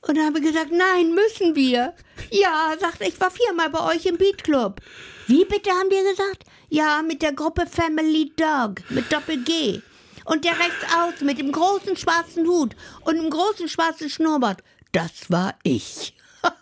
[0.00, 1.94] Und dann haben wir gesagt, nein, müssen wir.
[2.30, 4.80] Ja, sagt ich war viermal bei euch im Beat Club.
[5.28, 6.44] Wie bitte haben wir gesagt?
[6.70, 9.80] Ja, mit der Gruppe Family Dog, mit Doppel-G.
[10.24, 14.62] Und der rechts aus mit dem großen schwarzen Hut und dem großen schwarzen Schnurrbart.
[14.92, 16.14] Das war ich.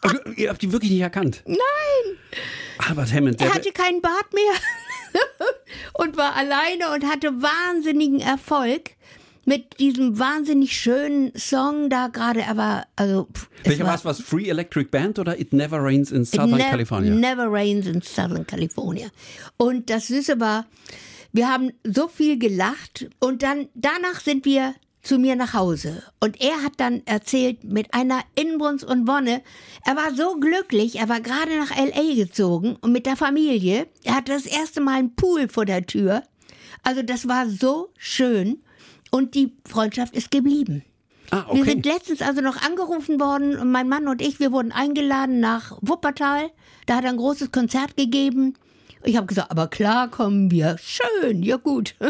[0.02, 1.42] Also, ihr habt die wirklich nicht erkannt.
[1.46, 1.58] Nein!
[2.78, 3.40] Albert Hammond.
[3.40, 5.22] Er hatte keinen Bart mehr
[5.94, 8.92] und war alleine und hatte wahnsinnigen Erfolg
[9.44, 12.40] mit diesem wahnsinnig schönen Song da gerade.
[12.42, 13.28] Er war, also.
[13.32, 14.04] pff, Welcher war es?
[14.04, 17.14] Was Free Electric Band oder It Never Rains in Southern ne California?
[17.14, 19.08] Never Rains in Southern California.
[19.56, 20.66] Und das Süße war,
[21.32, 26.02] wir haben so viel gelacht und dann danach sind wir zu mir nach Hause.
[26.20, 29.42] Und er hat dann erzählt mit einer Inbrunst und Wonne,
[29.84, 32.14] er war so glücklich, er war gerade nach L.A.
[32.14, 33.86] gezogen und mit der Familie.
[34.04, 36.22] Er hatte das erste Mal einen Pool vor der Tür.
[36.82, 38.62] Also das war so schön
[39.10, 40.84] und die Freundschaft ist geblieben.
[41.30, 41.70] Ah, Wir okay.
[41.70, 45.78] sind letztens also noch angerufen worden und mein Mann und ich, wir wurden eingeladen nach
[45.80, 46.50] Wuppertal.
[46.86, 48.54] Da hat er ein großes Konzert gegeben.
[49.04, 50.76] Ich habe gesagt, aber klar kommen wir.
[50.78, 51.94] Schön, ja gut.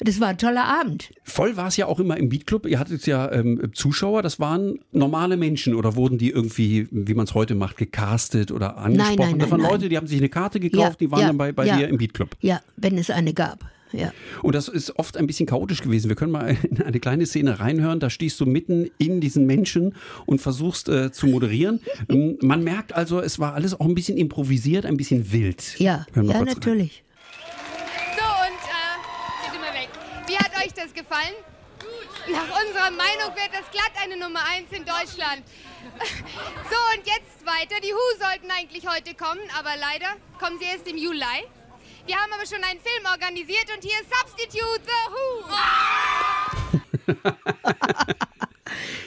[0.00, 1.10] Das war ein toller Abend.
[1.24, 2.66] Voll war es ja auch immer im Beatclub.
[2.66, 7.24] Ihr hattet ja ähm, Zuschauer, das waren normale Menschen oder wurden die irgendwie, wie man
[7.24, 9.16] es heute macht, gecastet oder angesprochen?
[9.18, 9.90] nein, das waren nein, Leute, nein.
[9.90, 11.76] die haben sich eine Karte gekauft, Ja, die waren ja, dann bei, bei ja.
[11.78, 12.30] dir im Beatclub.
[12.40, 13.64] Ja, wenn es eine gab.
[13.92, 14.12] Ja.
[14.42, 16.08] Und das ist oft ein bisschen chaotisch gewesen.
[16.08, 18.00] Wir können mal in eine kleine Szene reinhören.
[18.00, 19.94] Da stehst du mitten in diesen Menschen
[20.26, 21.80] und versuchst äh, zu moderieren.
[22.08, 25.78] Ähm, Man merkt also, es war alles auch ein bisschen improvisiert, ein bisschen wild.
[25.78, 26.44] Ja, ja kurz rein.
[26.44, 27.04] natürlich.
[28.16, 29.88] So, und äh, geht immer weg.
[30.26, 31.34] Wie hat euch das gefallen?
[31.78, 32.34] Gut.
[32.34, 35.42] Nach unserer Meinung wird das glatt eine Nummer 1 in Deutschland.
[36.70, 37.80] So, und jetzt weiter.
[37.82, 40.06] Die Who sollten eigentlich heute kommen, aber leider
[40.38, 41.24] kommen sie erst im Juli.
[42.08, 45.44] Wir haben aber schon einen Film organisiert und hier ist Substitute The Who.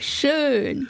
[0.00, 0.88] Schön.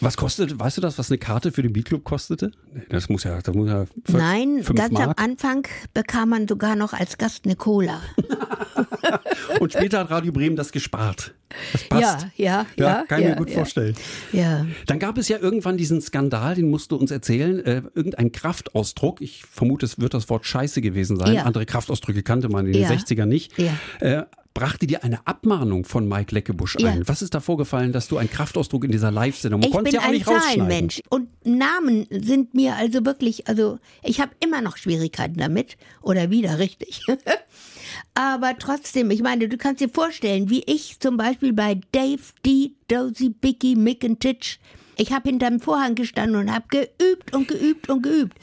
[0.00, 2.52] Was kostet, weißt du das, was eine Karte für den Beatclub kostete?
[2.88, 5.20] Das muss ja, das muss ja Nein, ganz am Mark.
[5.20, 8.00] Anfang bekam man sogar noch als Gast eine Cola.
[9.60, 11.34] Und später hat Radio Bremen das gespart.
[11.72, 12.26] Das passt.
[12.36, 13.04] Ja, ja, ja.
[13.08, 13.56] kann ich ja, mir gut ja.
[13.56, 13.94] vorstellen.
[14.32, 14.66] Ja.
[14.86, 17.64] Dann gab es ja irgendwann diesen Skandal, den musst du uns erzählen.
[17.64, 21.34] Äh, irgendein Kraftausdruck, ich vermute, es wird das Wort Scheiße gewesen sein.
[21.34, 21.42] Ja.
[21.44, 22.90] Andere Kraftausdrücke kannte man in den Ja.
[22.90, 23.58] 60ern nicht.
[23.58, 23.72] Ja.
[24.00, 24.24] Äh,
[24.58, 26.90] brachte dir eine Abmahnung von Mike Leckebusch Ja.
[26.90, 27.06] ein.
[27.06, 30.22] Was ist da vorgefallen, dass du einen Kraftausdruck in dieser Live-Sendung, Ich bin ja ein.
[30.22, 36.30] Zahlenmensch und Namen sind mir also wirklich, also ich habe immer noch Schwierigkeiten damit oder
[36.30, 37.00] wieder richtig.
[38.14, 42.72] Aber trotzdem, ich meine, du kannst dir vorstellen, wie ich zum Beispiel bei Dave D,
[42.88, 44.58] Dozy, Bicky, Mick und Titch,
[44.98, 48.36] ich habe hinterm Vorhang gestanden und habe geübt und geübt und geübt.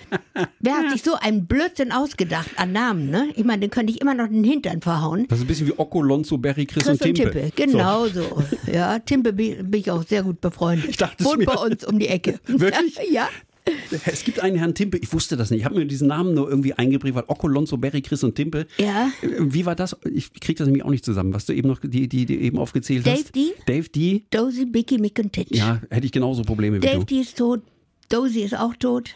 [0.60, 3.28] Wer hat sich so einen Blödsinn ausgedacht an Namen, ne?
[3.34, 5.26] Ich meine, den könnte ich immer noch den Hintern verhauen.
[5.28, 7.32] Das ist ein bisschen wie Occo, Lonzo, Berry, Chris, Chris und Timpe.
[7.32, 8.42] Tippe, genau so.
[8.72, 10.88] Ja, Timpe bin ich auch sehr gut befreundet.
[10.88, 12.38] Ich dachte Wohnt bei uns um die Ecke.
[12.46, 12.98] Wirklich?
[13.10, 13.28] Ja.
[14.06, 15.60] Es gibt einen Herrn Timpe, ich wusste das nicht.
[15.60, 18.66] Ich habe mir diesen Namen nur irgendwie eingeprägt, weil Occo, Lonzo, Berry, Chris und Timpe.
[18.78, 19.10] Ja.
[19.22, 19.96] Äh, Wie war das?
[20.12, 22.58] Ich kriege das nämlich auch nicht zusammen, was du eben noch, die, die, die eben
[22.58, 23.34] aufgezählt Dave hast.
[23.34, 23.52] D?
[23.66, 24.24] Dave D.
[24.30, 25.56] Dozy, Bicky, Mick und Titch.
[25.56, 27.04] Ja, hätte ich genauso Probleme wie Dave du.
[27.04, 27.62] D ist tot,
[28.08, 29.14] Dozy ist auch tot.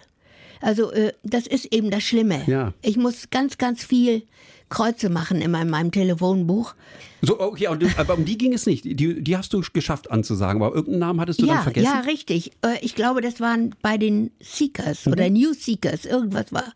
[0.61, 2.43] Also äh, das ist eben das Schlimme.
[2.47, 2.75] Ja.
[2.83, 4.23] Ich muss ganz, ganz viel
[4.71, 6.75] Kreuze machen in meinem, Telefonbuch.
[7.23, 8.85] So, okay, aber, du- aber um die ging es nicht.
[8.85, 11.85] Die, die hast du geschafft anzusagen, aber irgendeinen Namen hattest du ja, dann vergessen?
[11.93, 12.53] ja, richtig.
[12.63, 15.13] Äh, Ich glaube, das waren bei den Seekers Mhm.
[15.13, 16.73] oder New Seekers, irgendwas war.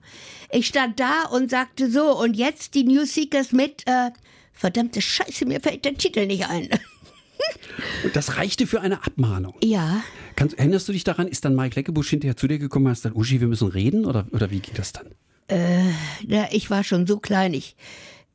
[0.52, 4.11] Ich stand da und sagte so, und jetzt die New Seekers mit, äh,
[4.52, 6.68] verdammte Scheiße, mir fällt der Titel nicht ein.
[8.04, 9.54] Und das reichte für eine Abmahnung.
[9.62, 10.02] ja,
[10.37, 13.02] Kannst, erinnerst du dich daran, ist dann Mike Leckebusch hinterher zu dir gekommen und hast
[13.02, 14.04] gesagt, Uschi, wir müssen reden?
[14.04, 15.07] Oder, oder wie geht das dann?
[15.48, 15.85] Äh,
[16.26, 17.76] ja, ich war schon so klein, ich,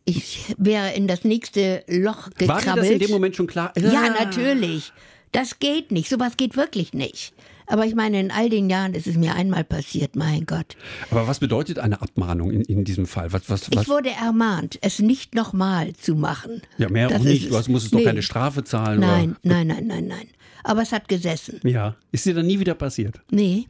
[0.05, 2.65] ich wäre in das nächste Loch gekrabbelt.
[2.67, 3.73] War dir das in dem Moment schon klar?
[3.77, 4.23] Ja, Ah.
[4.25, 4.91] natürlich.
[5.31, 6.09] Das geht nicht.
[6.09, 7.33] Sowas geht wirklich nicht.
[7.67, 10.75] Aber ich meine, in all den Jahren ist es mir einmal passiert, mein Gott.
[11.11, 13.31] Aber was bedeutet eine Abmahnung in, in diesem Fall?
[13.31, 13.83] Was, was, was?
[13.83, 16.63] Ich wurde ermahnt, es nicht nochmal zu machen.
[16.79, 17.51] ja, mehr Das auch nicht.
[17.51, 18.05] Du musstest doch Nee.
[18.05, 18.99] keine Strafe zahlen.
[19.01, 20.27] Nein, nein, nein, nein, nein.
[20.63, 21.59] Aber es hat gesessen.
[21.63, 21.69] Oder?
[21.69, 21.95] Ja.
[22.11, 23.21] Ist dir dann nie wieder passiert?
[23.29, 23.67] Nee.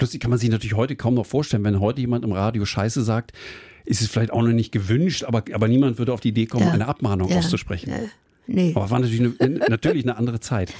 [0.00, 3.02] Lustig kann man sich natürlich heute kaum noch vorstellen, wenn heute jemand im Radio Scheiße
[3.02, 3.32] sagt,
[3.84, 6.66] ist es vielleicht auch noch nicht gewünscht, aber, aber niemand würde auf die Idee kommen,
[6.66, 6.72] Ja.
[6.72, 7.38] eine Abmahnung Ja.
[7.38, 7.90] auszusprechen.
[7.90, 7.98] Ja.
[8.46, 8.72] Nee.
[8.74, 10.72] Aber war natürlich eine, natürlich eine andere Zeit.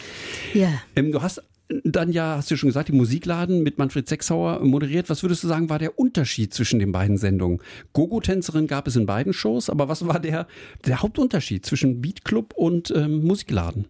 [0.55, 0.69] Ja.
[0.97, 1.43] Ähm, du hast
[1.85, 5.09] dann ja, hast du schon gesagt, die Musikladen mit Manfred Sechsauer moderiert.
[5.09, 7.61] Was würdest du sagen, war der Unterschied zwischen den beiden Sendungen?
[7.93, 10.49] Gogo-Tänzerin gab es in beiden Shows, aber was war der,
[10.85, 13.85] der Hauptunterschied zwischen Beatclub und ähm, Musikladen?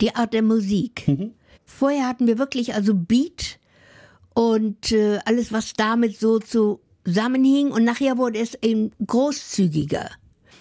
[0.00, 1.04] Die Art der Musik.
[1.66, 3.58] Vorher hatten wir wirklich also Beat
[4.38, 7.72] und äh, alles, was damit so zusammenhing.
[7.72, 10.10] Und nachher wurde es eben großzügiger.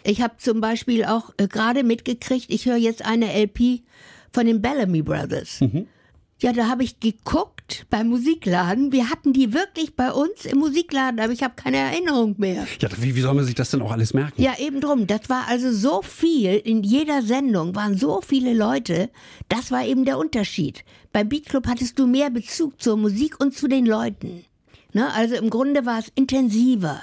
[0.03, 3.83] Ich habe zum Beispiel auch äh, gerade mitgekriegt, ich höre jetzt eine LP
[4.33, 5.61] von den Bellamy Brothers.
[5.61, 5.85] Mhm.
[6.39, 8.91] Ja, da habe ich geguckt beim Musikladen.
[8.91, 12.67] Wir hatten die wirklich bei uns im Musikladen, aber ich habe keine Erinnerung mehr.
[12.79, 14.39] Ja, wie, wie soll man sich das denn auch alles merken?
[14.39, 15.07] Ja, eben drum.
[15.07, 16.57] Das war also so viel.
[16.57, 19.09] In jeder Sendung waren so viele Leute.
[19.49, 20.83] Das war eben der Unterschied.
[21.11, 24.45] Beim Beatclub hattest du mehr Bezug zur Musik und zu den Leuten.
[24.93, 25.11] Ne?
[25.13, 27.01] Also im Grunde war es intensiver.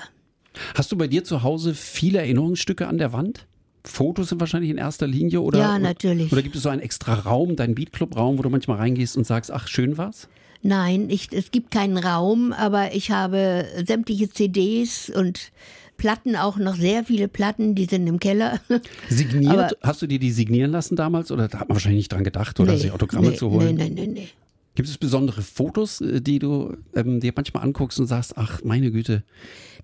[0.77, 3.49] Hast du bei dir zu Hause viele Erinnerungsstücke an der Wand?
[3.87, 5.59] Fotos sind wahrscheinlich in erster Linie oder?
[5.59, 6.33] Ja, natürlich.
[6.33, 9.51] Oder gibt es so einen extra Raum, deinen Beatclub-Raum, wo du manchmal reingehst und sagst,
[9.51, 10.29] ach, schön war's?
[10.62, 15.53] Nein, ich, es gibt keinen Raum, aber ich habe sämtliche CDs und
[15.99, 18.59] Platten auch noch sehr viele Platten, die sind im Keller.
[19.11, 19.53] Signiert?
[19.53, 22.25] Aber- Hast du dir die signieren lassen damals oder da hat man wahrscheinlich nicht dran
[22.25, 23.77] gedacht oder Nee, sich Autogramme nee, zu holen?
[23.77, 24.29] Nee, nee, nee, nee.
[24.76, 28.90] Gibt es besondere Fotos, äh, die du ähm, dir manchmal anguckst und sagst, ach, meine
[28.90, 29.22] Güte,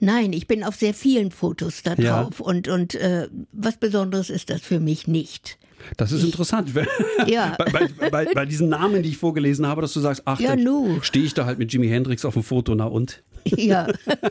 [0.03, 2.23] Nein, ich bin auf sehr vielen Fotos da Ja.
[2.23, 5.59] drauf und, und äh, was Besonderes ist das für mich nicht.
[5.99, 6.73] das ist interessant.
[7.27, 7.55] Ja.
[7.59, 10.57] bei, bei, bei, bei diesen Namen, die ich vorgelesen habe, dass du sagst, ach, Ja,
[11.03, 13.23] stehe ich da halt mit Jimi Hendrix auf dem Foto, na und?
[13.45, 13.87] Ja.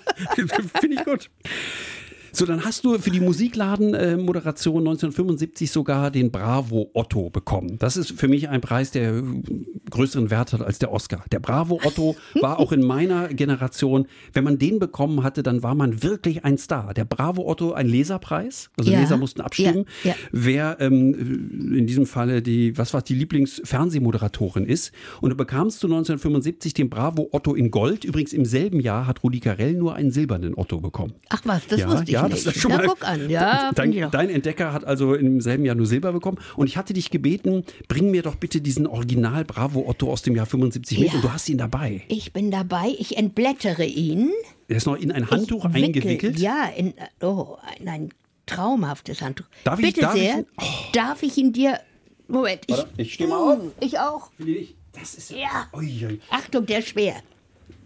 [0.36, 1.30] Finde ich gut.
[2.32, 7.78] So, dann hast du für die Musikladen-Moderation 1975 sogar den Bravo Otto bekommen.
[7.80, 9.24] Das ist für mich ein Preis, der äh,
[9.90, 11.24] größeren Wert hat als der Oscar.
[11.32, 15.76] Der Bravo Otto war auch in meiner Generation, wenn man den bekommen hatte, dann war
[15.76, 16.94] man wirklich ein Star.
[16.94, 18.70] Der Bravo Otto, ein Leserpreis.
[18.78, 20.16] Also Ja, Leser mussten abstimmen, ja, ja.
[20.32, 24.92] wer ähm, in diesem Falle die, was war die Lieblingsfernsehmoderatorin ist.
[25.22, 28.04] Und du bekamst du 1975 den Bravo Otto in Gold.
[28.04, 31.14] Übrigens im selben Jahr hat Rudi Carell nur einen silbernen Otto bekommen.
[31.30, 32.30] Ach was, das wusste ich ja.
[32.30, 33.72] Das ist schon mal, guck an, ja.
[33.74, 36.38] dein, ich dein Entdecker hat also im selben Jahr nur Silber bekommen.
[36.56, 40.36] Und ich hatte dich gebeten, bring mir doch bitte diesen Original Bravo Otto aus dem
[40.36, 41.08] Jahr 75 mit.
[41.10, 41.14] Ja.
[41.16, 42.02] Und du hast ihn dabei.
[42.08, 44.32] Ich bin dabei, ich entblättere ihn.
[44.68, 46.40] Er ist noch in ein Handtuch ich wickel- eingewickelt.
[46.40, 48.10] Ja, in oh, in ein
[48.46, 49.46] traumhaftes Handtuch.
[49.64, 50.46] Darf ich- Bitte darf ich sehr, ihn-
[50.94, 51.80] darf ich ihn dir...
[52.28, 53.60] Moment, ich, Warte, ich steh mal auf.
[53.80, 54.30] Ich auch.
[54.94, 55.68] Das ist Ja.
[55.74, 56.20] Ui.
[56.30, 57.16] Achtung, der ist schwer.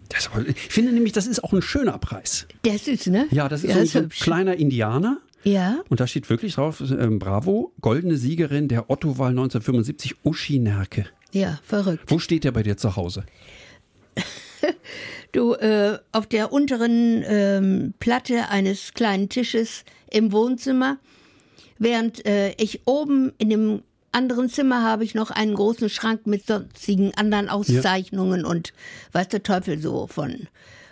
[0.08, 2.46] Das, ich finde nämlich, das ist auch ein schöner Preis.
[2.64, 3.26] Der ist ne?
[3.30, 5.18] Ja, das ist Ja, so, ist so ein kleiner Indianer.
[5.44, 5.82] Ja.
[5.88, 11.06] Und da steht wirklich drauf, ähm, bravo, goldene Siegerin der Otto-Wahl 1975, Uschi Nerke.
[11.32, 12.04] Ja, verrückt.
[12.10, 13.24] Wo steht der bei dir zu Hause?
[15.32, 20.98] Du, äh, auf der unteren ähm, Platte eines kleinen Tisches im Wohnzimmer,
[21.76, 23.82] während äh, ich oben in dem
[24.14, 28.72] anderen Zimmer habe ich noch einen großen Schrank mit sonstigen anderen Auszeichnungen und
[29.12, 30.48] weiß der Teufel so von,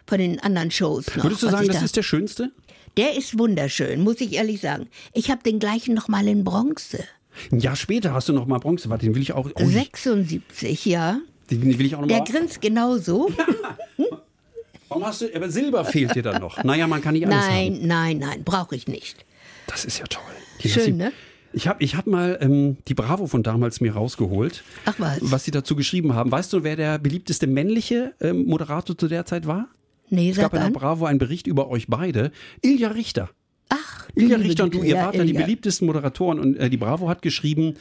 [0.07, 1.25] von den anderen Shows noch.
[1.25, 2.51] Würdest du sagen, das da- ist der schönste?
[2.99, 4.89] Der ist wunderschön, muss ich ehrlich sagen.
[5.15, 7.03] Ich habe den gleichen noch mal in Bronze.
[7.51, 8.91] Ein Jahr später hast du noch mal Bronze.
[8.91, 9.49] Warte, den will ich auch.
[9.55, 11.19] Oh, 76, ja.
[11.51, 13.31] den will ich auch noch Der grinst genauso.
[14.89, 15.35] Warum hast du?
[15.35, 16.63] Aber Silber fehlt dir dann noch.
[16.65, 17.87] Naja, man kann nicht alles Nein, haben.
[17.87, 19.25] nein, nein, brauche ich nicht.
[19.67, 20.23] Das ist ja toll.
[20.59, 21.13] Hier, Schön, ne?
[21.55, 25.19] Ich habe ich hab mal ähm, die Bravo von damals mir rausgeholt, Ach was.
[25.23, 26.31] was sie dazu geschrieben haben.
[26.33, 29.69] Weißt du, wer der beliebteste männliche ähm, Moderator zu der Zeit war?
[30.09, 32.33] Nee, Es gab in der Bravo einen Bericht über euch beide.
[32.61, 33.31] Ilja Richter.
[33.71, 35.43] Ach, Ilja Richter und du, ihr ja, wart da die Ilja.
[35.43, 37.75] beliebtesten Moderatoren und äh, die Bravo hat geschrieben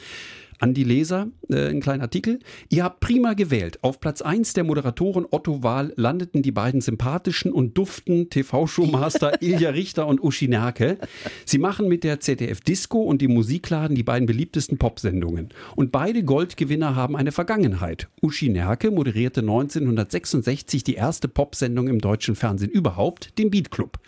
[0.58, 2.38] an die Leser, äh, einen kleinen Artikel.
[2.68, 3.78] Ihr habt prima gewählt.
[3.82, 9.70] Auf Platz 1 der Moderatoren Otto Wahl landeten die beiden sympathischen und duften TV-Showmaster Ilja
[9.70, 10.98] Richter und Uschi Nerke.
[11.44, 15.50] Sie machen mit der ZDF Disco und dem Musikladen die beiden beliebtesten Popsendungen.
[15.76, 18.08] Und beide Goldgewinner haben eine Vergangenheit.
[18.20, 23.98] Uschi Nerke moderierte 1966 die erste Popsendung im deutschen Fernsehen überhaupt, den Beat Club.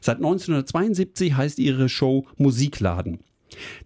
[0.00, 3.18] Seit 1972 heißt ihre Show Musikladen.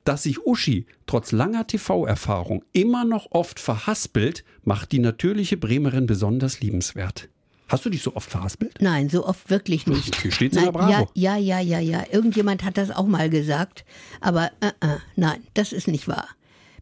[0.04, 6.60] Dass sich Uschi trotz langer TV-Erfahrung immer noch oft verhaspelt, macht die natürliche Bremerin besonders
[6.60, 7.28] liebenswert.
[7.68, 8.80] Hast du dich so oft verhaspelt?
[8.80, 10.20] Nein, so oft wirklich nicht.
[10.20, 11.08] Hier nein, der Bravo.
[11.14, 12.04] Ja, ja, ja, ja, ja.
[12.12, 13.86] Irgendjemand hat das auch mal gesagt.
[14.20, 16.28] Aber äh, äh, nein, das ist nicht wahr.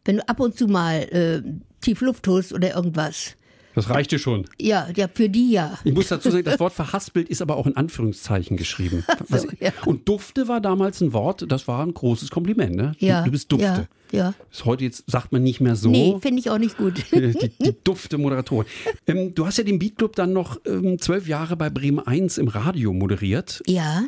[0.03, 1.41] Wenn du ab und zu mal äh,
[1.79, 3.35] tief Luft holst oder irgendwas.
[3.75, 4.45] Das reichte schon.
[4.59, 5.77] Ja, ja, für die ja.
[5.83, 9.05] Ich muss dazu sagen, das Wort verhaspelt ist aber auch in Anführungszeichen geschrieben.
[9.29, 9.71] Was- ja.
[9.85, 12.75] Und Dufte war damals ein Wort, das war ein großes Kompliment.
[12.75, 12.93] Ne?
[12.99, 13.23] Du- Ja.
[13.23, 13.87] Du bist Dufte.
[14.11, 14.33] Ja, ja.
[14.49, 15.89] Das heute jetzt sagt man nicht mehr so.
[15.89, 17.01] Nee, finde ich auch nicht gut.
[17.11, 18.67] die, die dufte Moderatorin.
[19.07, 22.37] Ähm, du hast ja den Beat Club dann noch ähm, zwölf Jahre bei Bremen 1
[22.39, 23.63] im Radio moderiert.
[23.67, 24.03] ja.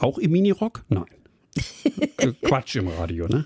[0.00, 0.84] Auch im Minirock?
[0.88, 1.06] Nein.
[2.18, 3.44] Äh, Quatsch im Radio, ne?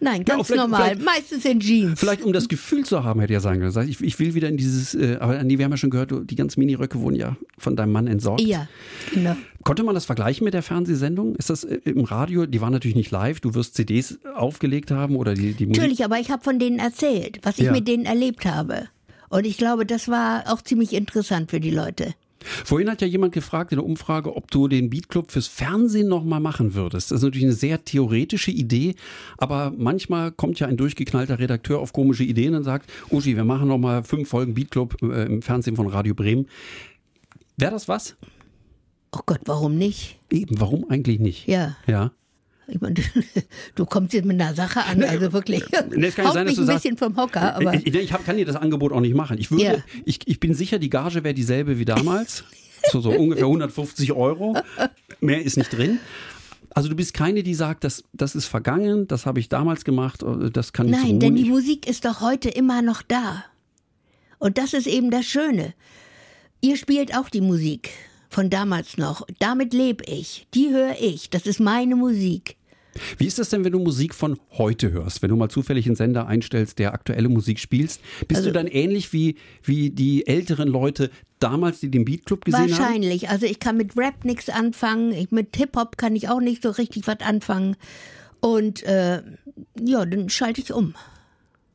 [0.00, 0.96] Nein, Ja, ganz vielleicht- normal.
[0.96, 1.98] Meistens in Jeans.
[2.00, 3.88] Vielleicht um das Gefühl zu haben, hätte ich ja sagen können.
[3.88, 6.34] Ich, ich will wieder in dieses, äh, aber nee, wir haben ja schon gehört, die
[6.36, 8.40] ganzen Miniröcke wurden ja von deinem Mann entsorgt.
[8.42, 8.68] Ja,
[9.12, 9.36] genau.
[9.64, 11.34] Konnte man das vergleichen mit der Fernsehsendung?
[11.36, 12.46] Ist das äh, im Radio?
[12.46, 13.40] Die waren natürlich nicht live.
[13.40, 15.82] Du wirst CDs aufgelegt haben oder die, die Musik.
[15.82, 17.72] Natürlich, aber ich habe von denen erzählt, was ich Ja.
[17.72, 18.88] mit denen erlebt habe.
[19.28, 22.14] Und ich glaube, das war auch ziemlich interessant für die Leute.
[22.44, 26.40] Vorhin hat ja jemand gefragt in der Umfrage, ob du den Beatclub fürs Fernsehen nochmal
[26.40, 27.10] machen würdest.
[27.10, 28.94] Das ist natürlich eine sehr theoretische Idee,
[29.38, 33.68] aber manchmal kommt ja ein durchgeknallter Redakteur auf komische Ideen und sagt, Uschi, wir machen
[33.68, 36.46] nochmal fünf Folgen Beatclub äh, im Fernsehen von Radio Bremen.
[37.56, 38.16] Wäre das was?
[39.12, 40.18] Oh Gott, warum nicht?
[40.30, 41.46] Eben, warum eigentlich nicht?
[41.48, 41.76] Ja.
[41.86, 42.12] Ja.
[42.68, 42.94] Ich meine,
[43.74, 45.62] du kommst jetzt mit einer Sache an, also wirklich.
[45.94, 47.86] Nee, es kann Haut sein, dass mich du ein sagst, bisschen vom Hocker, aber ich,
[47.86, 49.38] ich hab, kann dir das Angebot auch nicht machen.
[49.38, 49.74] Ich, würde, Ja.
[50.04, 52.44] ich, ich bin sicher, die Gage wäre dieselbe wie damals.
[52.90, 54.56] so, so ungefähr 150 Euro.
[55.20, 55.98] Mehr ist nicht drin.
[56.70, 60.22] Also du bist keine, die sagt, das, das ist vergangen, das habe ich damals gemacht,
[60.22, 61.50] äh, das kann ich so nein, denn die nicht.
[61.50, 63.44] Musik ist doch heute immer noch da.
[64.38, 65.72] Und das ist eben das Schöne.
[66.60, 67.90] Ihr spielt auch die Musik
[68.28, 69.26] von damals noch.
[69.38, 70.46] Damit lebe ich.
[70.54, 71.30] Die höre ich.
[71.30, 72.56] Das ist meine Musik.
[73.18, 75.20] Wie ist das denn, wenn du Musik von heute hörst?
[75.20, 78.66] Wenn du mal zufällig einen Sender einstellst, der aktuelle Musik spielst, bist Also- du dann
[78.66, 82.70] ähnlich wie, wie die älteren Leute damals, die den Beatclub gesehen haben?
[82.70, 83.28] Wahrscheinlich.
[83.28, 85.12] Also ich kann mit Rap nichts anfangen.
[85.12, 87.76] Ich, mit Hip-Hop kann ich auch nicht so richtig was anfangen.
[88.40, 89.22] Und äh,
[89.78, 90.94] ja, dann schalte ich um.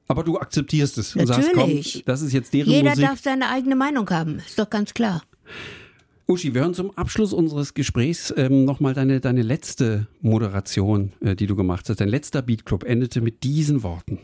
[0.08, 1.93] Aber du akzeptierst es und sagst, Natürlich.
[1.93, 3.06] komm, das ist jetzt deren Jeder Musik.
[3.06, 4.39] darf seine eigene Meinung haben.
[4.39, 5.22] Ist doch ganz klar.
[6.32, 11.45] Uschi, wir hören zum Abschluss unseres Gesprächs ähm, nochmal deine, deine letzte Moderation, äh, die
[11.45, 11.99] du gemacht hast.
[11.99, 14.17] Dein letzter Beatclub endete mit diesen Worten.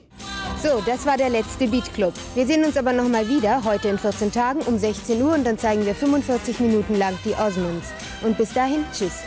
[0.63, 2.13] So, das war der letzte Beat Club.
[2.33, 5.45] Wir sehen uns aber noch mal wieder, heute in 14 Tagen um 16 Uhr und
[5.45, 7.91] dann zeigen wir 45 Minuten lang die Osmonds.
[8.23, 9.23] Und bis dahin, tschüss.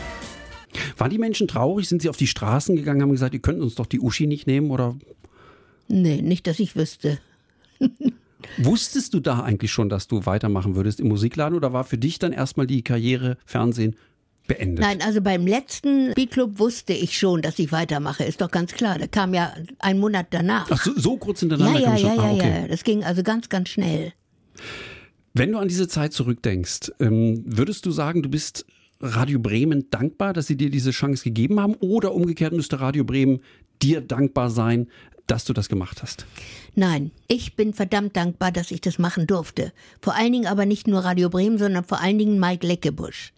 [0.97, 1.87] Waren die Menschen traurig?
[1.87, 4.47] Sind sie auf die Straßen gegangen, haben gesagt, ihr könnt uns doch die Uschi nicht
[4.47, 4.71] nehmen?
[4.71, 4.97] Oder
[5.87, 7.19] Nee, nicht, dass ich wüsste.
[8.59, 11.57] wusstest du da eigentlich schon, dass du weitermachen würdest im Musikladen?
[11.57, 13.97] Oder war für dich dann erstmal die Karriere Fernsehen
[14.47, 14.85] beendet?
[14.85, 18.25] Nein, also beim letzten Beatclub wusste ich schon, dass ich weitermache.
[18.25, 18.99] Ist doch ganz klar.
[18.99, 20.69] Der kam ja einen Monat danach.
[20.71, 22.17] Ach, so, so kurz ja, hintereinander ja, kam ja, schon.
[22.17, 22.61] ja, ah, okay.
[22.63, 22.69] ja.
[22.69, 24.13] Das ging also ganz, ganz schnell.
[25.33, 28.67] Wenn du an diese Zeit zurückdenkst, ähm, würdest du sagen, du bist
[29.01, 31.75] Radio Bremen dankbar, dass sie dir diese Chance gegeben haben?
[31.77, 33.41] Oder umgekehrt müsste Radio Bremen
[33.81, 34.89] dir dankbar sein,
[35.31, 36.27] dass du das gemacht hast?
[36.75, 39.73] Nein, ich bin verdammt dankbar, dass ich das machen durfte.
[40.01, 43.33] Vor allen Dingen aber nicht nur Radio Bremen, sondern vor allen Dingen Mike Leckebusch.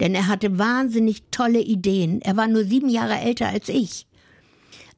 [0.00, 2.22] Denn er hatte wahnsinnig tolle Ideen.
[2.22, 4.06] Er war nur sieben Jahre älter als ich.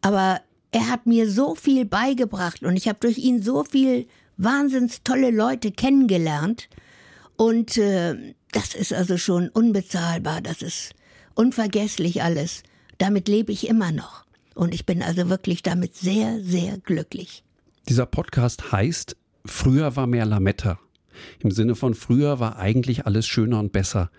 [0.01, 0.41] Aber
[0.71, 5.31] er hat mir so viel beigebracht und ich habe durch ihn so viel wahnsinns tolle
[5.31, 6.69] Leute kennengelernt.
[7.37, 10.41] Und äh, das ist also schon unbezahlbar.
[10.41, 10.95] Das ist
[11.35, 12.63] unvergesslich alles.
[12.99, 14.24] Damit lebe ich immer noch.
[14.55, 17.43] Und ich bin also wirklich damit sehr, sehr glücklich.
[17.89, 20.79] Dieser Podcast heißt Früher war mehr Lametta.
[21.41, 24.11] Im Sinne von früher war eigentlich alles schöner und besser.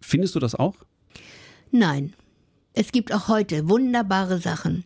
[0.00, 0.76] Findest du das auch?
[1.70, 2.14] Nein,
[2.72, 4.84] es gibt auch heute wunderbare Sachen.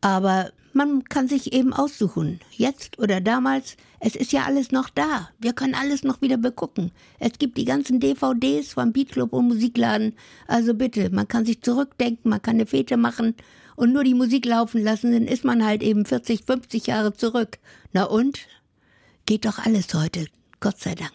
[0.00, 3.76] Aber man kann sich eben aussuchen, jetzt oder damals.
[4.00, 5.28] Es ist ja alles noch da.
[5.38, 6.90] Wir können alles noch wieder begucken.
[7.18, 10.14] Es gibt die ganzen DVDs vom Beatclub und Musikladen.
[10.46, 13.34] Also bitte, man kann sich zurückdenken, man kann eine Fete machen
[13.80, 17.58] und nur die Musik laufen lassen, dann ist man halt eben 40, 50 Jahre zurück.
[17.94, 18.40] Na und?
[19.24, 20.26] Geht doch alles heute.
[20.60, 21.12] Gott sei Dank.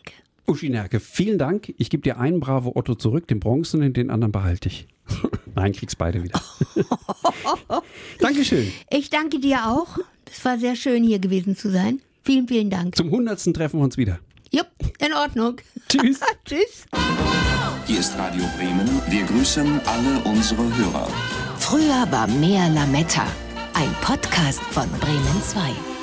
[0.48, 1.74] Uschi Nerke, vielen Dank.
[1.78, 4.88] Ich gebe dir einen Bravo Otto zurück, den bronzenen, den anderen behalte ich.
[5.56, 6.42] Nein, kriegst beide wieder.
[8.20, 8.72] Dankeschön.
[8.90, 10.00] Ich danke dir auch.
[10.32, 12.02] Es war sehr schön, hier gewesen zu sein.
[12.24, 12.96] Vielen, vielen Dank.
[12.96, 14.20] Zum hundertsten treffen wir uns wieder.
[14.52, 14.68] Jupp,
[15.00, 15.58] in Ordnung.
[15.88, 16.20] Tschüss.
[16.46, 16.86] Tschüss.
[17.86, 18.90] Hier ist Radio Bremen.
[19.08, 21.08] Wir grüßen alle unsere Hörer.
[21.76, 23.26] Früher war mehr Lametta.
[23.74, 25.95] Ein Podcast von Bremen 2.